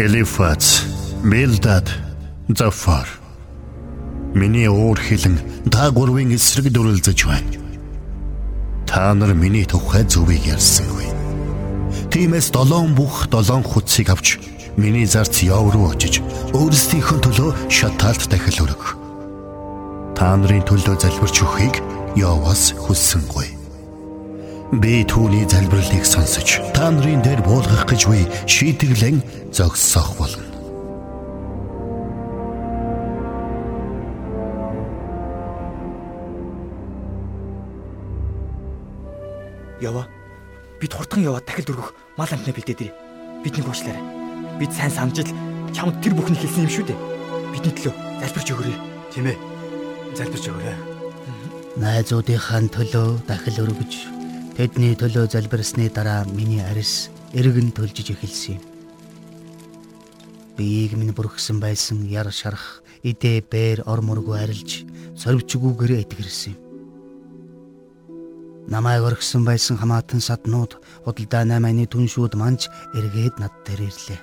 Элифац, 0.00 0.80
Милдад, 1.22 1.90
Зафар. 2.48 3.06
Миний 4.32 4.66
уур 4.66 4.98
хилэн 4.98 5.36
та 5.70 5.90
гурвын 5.90 6.32
эсрэг 6.32 6.72
дүрлзэж 6.72 7.26
байна. 7.28 7.52
Та 8.88 9.12
нар 9.12 9.34
миний 9.34 9.66
тухай 9.68 10.08
зүвийг 10.08 10.40
ярьсангүй. 10.56 11.04
Тиймээс 12.08 12.48
долоон 12.48 12.96
бүх 12.96 13.28
долоон 13.28 13.62
хуцыг 13.62 14.08
авч 14.08 14.40
миний 14.80 15.04
зарц 15.04 15.44
яв 15.44 15.68
руу 15.68 15.92
очиж 15.92 16.24
өөрсдийнхөө 16.56 17.18
төлөө 17.20 17.50
шатаалт 17.68 18.24
дахил 18.32 18.64
өргөх. 18.64 18.96
Та 20.16 20.32
нарын 20.32 20.64
төлөө 20.64 20.96
залбирч 20.96 21.44
өгөхийг 21.44 21.76
Яваас 22.16 22.72
хүссэнгүй. 22.72 23.59
Би 24.70 25.02
түүний 25.02 25.48
залбирлыг 25.50 26.06
сонсож 26.06 26.60
та 26.70 26.92
нарын 26.94 27.24
дээр 27.26 27.42
буулгах 27.42 27.90
гэж 27.90 28.06
буй 28.06 28.22
шийдэглэн 28.46 29.18
зогсоох 29.50 30.14
болно. 30.14 30.46
Яваа. 39.82 40.06
Бид 40.78 40.94
хурдхан 40.94 41.26
яваад 41.26 41.50
дахил 41.50 41.66
дөргөх 41.66 41.90
мал 42.14 42.30
амтнаа 42.30 42.54
бэлдээдэй. 42.54 42.94
Бидний 43.42 43.66
уучлаарай. 43.66 44.06
Бид 44.62 44.70
сайн 44.70 44.94
самжил 44.94 45.26
чамд 45.74 45.98
тэр 45.98 46.14
бүхний 46.14 46.38
хэлсэн 46.38 46.70
юм 46.70 46.70
шүү 46.70 46.86
дээ. 46.86 47.00
Бидний 47.50 47.74
төлөө 47.74 47.94
залбирч 48.22 48.54
өгөөрэй. 48.54 48.78
Тийм 49.10 49.34
ээ. 49.34 49.38
Залбирч 50.14 50.46
өгөөрэй. 50.46 50.78
Найзуудынхаа 51.74 52.70
төлөө 52.70 53.26
дахил 53.26 53.66
өргөж 53.66 54.09
Тэдний 54.60 54.92
төлөө 54.92 55.24
залбирсны 55.32 55.88
дараа 55.88 56.28
миний 56.36 56.60
арьс 56.60 57.08
эргэн 57.32 57.72
төлжиж 57.72 58.12
эхэлсэн 58.12 58.60
юм. 58.60 58.64
Биеийг 60.52 61.00
минь 61.00 61.16
бүрхсэн 61.16 61.64
байсан 61.64 62.04
яр 62.04 62.28
шарах 62.28 62.84
идэ 63.00 63.40
бээр 63.40 63.88
ор 63.88 64.04
мөргөө 64.04 64.36
арилж 64.36 64.84
сорвчгүйгээр 65.16 66.04
итгэрсэн 66.04 66.52
юм. 66.52 66.60
Намайг 68.68 69.08
орхисон 69.08 69.48
байсан 69.48 69.80
хамаатан 69.80 70.20
саднууд 70.20 70.76
худалдаа 71.08 71.48
8-ны 71.48 71.88
түншүүд 71.88 72.36
манж 72.36 72.68
эргээд 72.92 73.40
над 73.40 73.56
дээр 73.64 73.88
ирлээ. 73.88 74.20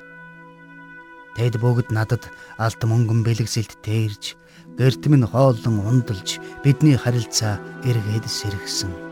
Тэд 1.34 1.58
бүгд 1.58 1.90
надад 1.90 2.30
алт 2.62 2.78
мөнгөн 2.86 3.26
бэлгсэлт 3.26 3.82
тээрж, 3.82 4.38
гэрт 4.78 5.02
минь 5.10 5.26
хооллон 5.26 5.82
ундалж 5.82 6.38
бидний 6.62 6.94
харилцаа 6.94 7.58
эргээд 7.90 8.30
сэргсэн. 8.30 9.07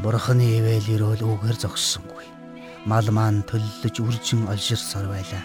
Бурханы 0.00 0.56
ивэл 0.56 0.88
ирүүл 0.96 1.20
үгээр 1.28 1.60
зогссонгүй. 1.60 2.24
Мал 2.88 3.04
маань 3.12 3.44
төллөж 3.44 4.00
үржин 4.00 4.48
олширсаар 4.48 5.04
байлаа. 5.12 5.44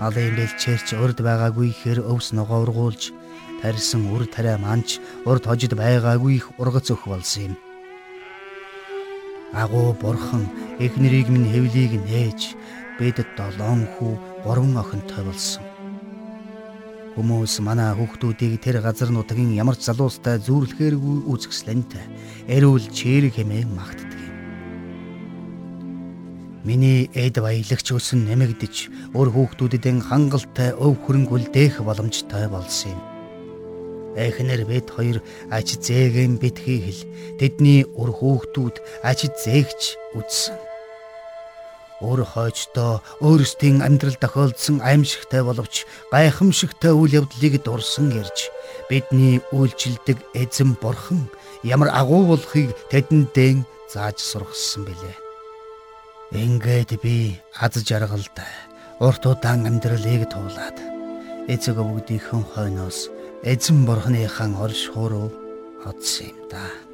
Малын 0.00 0.32
бэлчээрч 0.40 0.96
урд 0.96 1.20
байгаагүй 1.20 1.68
хэр 1.76 2.00
өвс 2.00 2.32
ногоо 2.32 2.64
ургуулж 2.64 3.12
тарьсан 3.60 4.08
үр 4.08 4.24
тариа 4.24 4.56
манч 4.56 4.96
урд 5.28 5.44
хожид 5.44 5.76
байгаагүй 5.76 6.40
их 6.40 6.46
ургац 6.56 6.96
өх 6.96 7.04
болсон 7.04 7.52
юм. 7.52 7.54
Агуу 9.52 9.92
бурхан 10.00 10.48
их 10.80 10.96
нэрийг 10.96 11.28
минь 11.28 11.52
хэвлийг 11.52 11.92
нээж 12.08 12.56
бидэд 12.96 13.28
долоон 13.36 13.84
хүү 13.84 14.12
гурван 14.48 14.80
охинтой 14.80 15.28
болсон. 15.28 15.71
Хүмүүс 17.12 17.60
манай 17.60 17.92
хүүхдүүдийг 17.92 18.56
тэр 18.64 18.80
газар 18.80 19.12
нутгийн 19.12 19.52
ямар 19.52 19.76
ч 19.76 19.84
залуустай 19.92 20.40
зүүрлэхээргүй 20.40 21.28
үзэсгэлэнт 21.28 21.92
эрүүл 22.48 22.88
чирэг 22.88 23.36
хэмээн 23.36 23.68
магтдаг 23.68 24.16
юм. 24.16 24.36
Миний 26.64 27.12
эд 27.12 27.36
баялагч 27.36 27.92
өсөн 27.92 28.24
нэмэгдэж 28.24 29.12
өөр 29.12 29.28
хүүхдүүдэд 29.28 30.08
хангалттай 30.08 30.72
өв 30.72 30.96
хөрөнгө 31.04 31.52
үлдээх 31.52 31.84
боломжтой 31.84 32.48
болсон 32.48 32.96
юм. 32.96 33.00
Эхнэр 34.16 34.64
бид 34.64 34.88
хоёр 34.88 35.20
аж 35.52 35.68
зээгийн 35.84 36.40
битгий 36.40 36.80
хэл 36.80 37.02
тэдний 37.36 37.84
өр 37.92 38.08
хүүхдүүд 38.08 39.04
аж 39.04 39.28
зээгч 39.36 40.16
үдсэн 40.16 40.71
өөр 42.02 42.20
хойчдоо 42.34 43.00
өөрсдийн 43.22 43.78
амьдрал 43.86 44.18
тохиолдсон 44.18 44.82
аимшигтай 44.82 45.42
боловч 45.46 45.86
гайхамшигтай 46.10 46.92
үйл 46.92 47.22
явдлыг 47.22 47.62
дурсан 47.62 48.10
ярьж 48.10 48.50
бидний 48.90 49.40
үйлчилдэг 49.54 50.18
эзэн 50.34 50.74
бурхан 50.82 51.30
ямар 51.62 51.88
агуу 51.94 52.26
болохыг 52.26 52.74
тэдэндээ 52.90 53.62
зааж 53.92 54.18
сургасан 54.18 54.84
билээ. 54.84 55.16
Ингээд 56.32 57.00
би 57.04 57.38
аз 57.60 57.76
жаргалтай 57.88 58.52
урт 59.00 59.22
удаан 59.26 59.66
амьдралыг 59.68 60.26
туулаад 60.32 60.78
эцэг 61.52 61.76
өвгдийнхөн 61.82 62.44
хойноос 62.52 63.12
эзэн 63.44 63.84
бурханыхаа 63.86 64.48
оршихуй 64.64 65.06
руу 65.10 65.28
одсон 65.84 66.30
юм 66.32 66.38
да. 66.50 66.91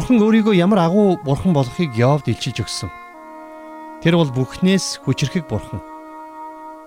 Бурхан 0.00 0.16
өөрийгөө 0.16 0.56
ямар 0.56 0.80
агуу 0.88 1.20
бурхан 1.20 1.52
болохыг 1.52 1.92
Йовд 1.92 2.32
илчилж 2.32 2.64
өгсөн. 2.64 2.88
Тэр 4.00 4.16
бол 4.16 4.32
бүхнээс 4.32 5.04
хүчрхэг 5.04 5.44
бурхан. 5.44 5.76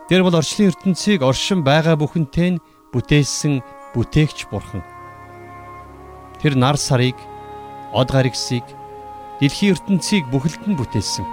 Тэр 0.10 0.26
бол 0.26 0.34
орчлын 0.34 0.74
ертөнцийг 0.74 1.22
оршин 1.22 1.62
байгаа 1.62 1.94
бүхэнтэй 1.94 2.58
нь 2.58 2.64
бүтээсэн 2.90 3.62
бүтээгч 3.94 4.50
бурхан. 4.50 4.82
Тэр 6.42 6.58
нар 6.58 6.74
сарыг, 6.82 7.14
од 7.94 8.10
гаригсыг, 8.10 8.66
дэлхийн 9.38 9.78
ертөнцийг 9.78 10.26
бүхэлд 10.34 10.74
нь 10.74 10.74
бүтээсэн. 10.74 11.26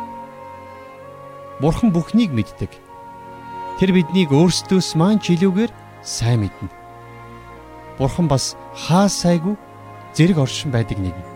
Бурхан 1.65 1.97
бүхнийг 1.97 2.37
мэддэг. 2.37 2.77
Тэр 3.81 3.97
биднийг 3.97 4.37
өөрсдөөс 4.37 5.01
маань 5.01 5.25
ч 5.25 5.33
илүүгээр 5.33 5.73
сайн 6.05 6.45
мэднэ. 6.45 6.69
Бурхан 7.97 8.29
бас 8.29 8.53
хаа 8.77 9.09
сайгүй 9.09 9.57
зэрэг 10.13 10.45
оршин 10.45 10.77
байдаг 10.77 11.01
нэгэн. 11.01 11.30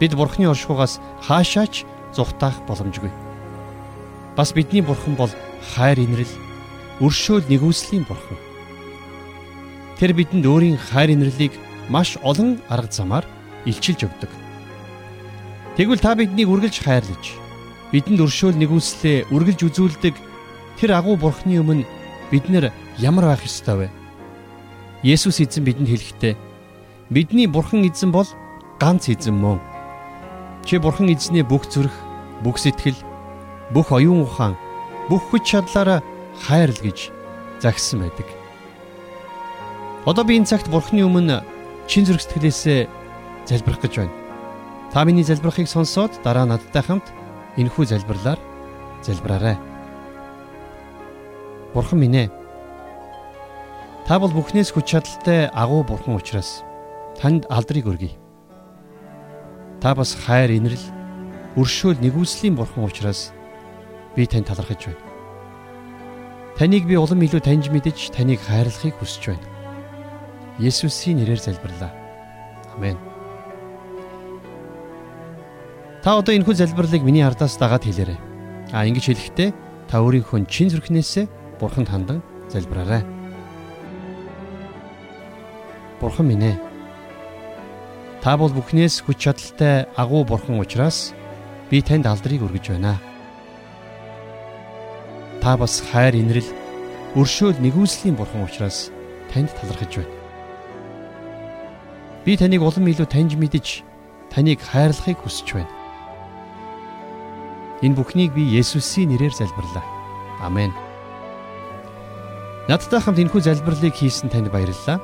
Бид 0.00 0.14
Бурхны 0.14 0.48
оршихугаас 0.48 1.00
хаашаач 1.26 1.84
зүхтаах 2.14 2.62
боломжгүй. 2.66 3.10
Бас 4.36 4.52
бидний 4.54 4.82
Бурхан 4.82 5.14
бол 5.18 5.30
хайр 5.74 5.98
инрэл, 5.98 6.30
өршөөл 7.02 7.46
нэгүслийн 7.50 8.06
Бурхан. 8.06 8.38
Тэр 9.98 10.14
бидэнд 10.14 10.46
өөрийн 10.46 10.78
хайр 10.78 11.10
инэрлийг 11.10 11.52
маш 11.90 12.14
олон 12.22 12.62
арга 12.70 12.92
замаар 12.94 13.26
илчилж 13.66 14.06
өгдөг. 14.06 14.30
Тэгвэл 15.74 15.98
та 15.98 16.14
биднийг 16.14 16.46
үргэлж 16.46 16.78
хайрлаж, 16.86 17.24
бидэнд 17.90 18.22
өршөөл 18.22 18.54
нэгүслээ 18.54 19.34
үргэлж 19.34 19.60
үзүүлдэг 19.66 20.14
тэр 20.78 20.90
агуу 20.94 21.18
бурхны 21.18 21.58
өмнө 21.58 21.82
бид 22.30 22.46
нар 22.46 22.70
ямар 23.02 23.26
байх 23.26 23.42
ёстой 23.42 23.86
вэ? 23.86 23.88
Есүс 25.02 25.42
эзэн 25.42 25.66
бидэнд 25.66 25.90
хэлэхдээ 25.90 26.34
бидний 27.10 27.46
бурхан 27.50 27.82
эзэн 27.82 28.14
бол 28.14 28.26
ганц 28.78 29.10
эзэн 29.10 29.34
мөн. 29.34 29.58
Чи 30.64 30.78
бурхан 30.78 31.12
эзнээ 31.12 31.44
бүх 31.44 31.68
зүрх, 31.68 31.94
бүх 32.42 32.58
сэтгэл, 32.58 32.96
бүх 33.74 33.92
оюун 33.92 34.24
ухаан, 34.24 34.56
бүх 35.08 35.22
хүч 35.30 35.44
чадлаараа 35.54 36.02
хайрл 36.46 36.78
гэж 36.78 37.10
загсан 37.60 38.02
байдаг. 38.04 38.26
Одоо 40.06 40.24
би 40.24 40.38
энэ 40.38 40.48
цагт 40.48 40.68
Бурхны 40.70 41.04
өмнө 41.04 41.44
чин 41.90 42.04
зүрх 42.06 42.22
сэтгэлээсээ 42.22 42.88
залбирах 43.48 43.80
гэж 43.82 43.94
байна. 44.00 44.14
Та 44.92 45.04
миний 45.04 45.24
залбирахыг 45.24 45.68
сонсоод 45.68 46.16
дараа 46.24 46.46
надтай 46.48 46.82
хамт 46.82 47.04
энэхүү 47.56 47.84
залбирлаар 47.92 48.40
залбираарай. 49.02 49.56
Бурхан 51.74 51.98
минь 52.00 52.16
ээ. 52.24 52.28
Та 54.08 54.16
бол 54.16 54.32
бүхнээс 54.32 54.72
хүч 54.72 54.96
чадалтай 54.96 55.52
агуу 55.52 55.84
бурхан 55.84 56.16
учраас 56.16 56.64
танд 57.20 57.44
алдрыг 57.52 57.84
өргөе. 57.84 58.27
Та 59.78 59.94
бас 59.94 60.14
хайр 60.14 60.50
инрэл 60.58 60.82
өршөөл 61.54 62.02
нэгүслийн 62.02 62.58
бурхан 62.58 62.82
учраас 62.82 63.30
би 64.18 64.26
тань 64.26 64.42
талархаж 64.42 64.90
байна. 64.90 65.02
Таныг 66.58 66.82
би 66.90 66.98
улам 66.98 67.22
илүү 67.22 67.38
таньж 67.38 67.70
мэдэж 67.70 68.10
таныг 68.10 68.42
хайрлахыг 68.42 68.98
хүсэж 68.98 69.38
байна. 69.38 69.46
Есүсийн 70.58 71.22
нэрээр 71.22 71.38
залбирлаа. 71.38 71.94
Амен. 72.74 72.98
Та 76.02 76.18
одоо 76.18 76.34
энэхүү 76.34 76.58
залбирлыг 76.58 77.06
миний 77.06 77.22
ардаас 77.22 77.54
дагаад 77.54 77.86
хэлээрэй. 77.86 78.18
А 78.74 78.82
ингэж 78.82 79.14
хэлэхдээ 79.14 79.50
та 79.86 80.02
өөрийнхөө 80.02 80.50
чин 80.50 80.74
зүрхнээсээ 80.74 81.30
Бурханд 81.62 81.86
хандан 81.86 82.18
залбираарай. 82.50 83.06
Бурхан 86.02 86.26
минь 86.26 86.42
ээ. 86.42 86.67
Та 88.28 88.36
бол 88.36 88.52
бүхнээс 88.52 89.08
хүч 89.08 89.24
чадалтай 89.24 89.88
агуу 89.96 90.20
бурхан 90.20 90.60
учраас 90.60 91.16
би 91.72 91.80
танд 91.80 92.04
алдрыг 92.04 92.44
өргөж 92.44 92.76
байна. 92.76 93.00
Та 95.40 95.56
бас 95.56 95.80
хайр 95.80 96.12
инрэл 96.12 96.44
өршөөл 97.16 97.56
нэгүслийн 97.56 98.20
бурхан 98.20 98.44
учраас 98.44 98.92
танд 99.32 99.48
талархаж 99.56 100.04
байна. 100.04 100.12
Би 102.28 102.36
таныг 102.36 102.60
улам 102.60 102.92
илүү 102.92 103.08
таньж 103.08 103.32
мэдэж 103.40 103.80
таныг 104.28 104.60
хайрлахыг 104.60 105.24
хүсэж 105.24 105.48
байна. 105.56 105.72
Энэ 107.80 107.96
бүхнийг 107.96 108.36
би 108.36 108.44
Есүсийн 108.44 109.08
нэрээр 109.08 109.32
залбирлаа. 109.40 109.88
Амен. 110.44 110.76
Надтай 112.68 113.00
хамт 113.00 113.24
энэхүү 113.24 113.40
залбирлыг 113.40 113.96
хийсэн 113.96 114.28
танд 114.28 114.52
баярлалаа. 114.52 115.00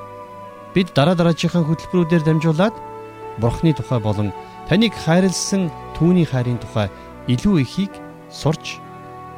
Бид 0.77 0.93
дараа 0.93 1.17
дараагийн 1.17 1.65
хөтөлбөрүүдээр 1.65 2.21
дамжуулаад 2.29 2.93
Бурхны 3.39 3.75
тухай 3.75 4.01
болон 4.01 4.33
таныг 4.69 4.95
хайрлсан 4.95 5.71
түүний 5.99 6.27
хайрын 6.27 6.59
тухай 6.63 6.91
илүү 7.27 7.63
ихийг 7.63 7.93
сурч 8.31 8.79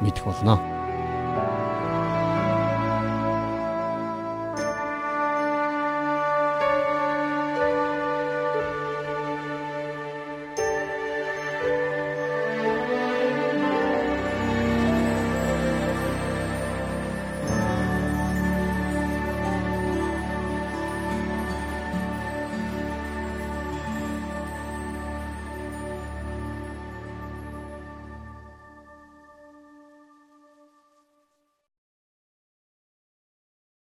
мэдэх 0.01 0.25
болно. 0.25 0.76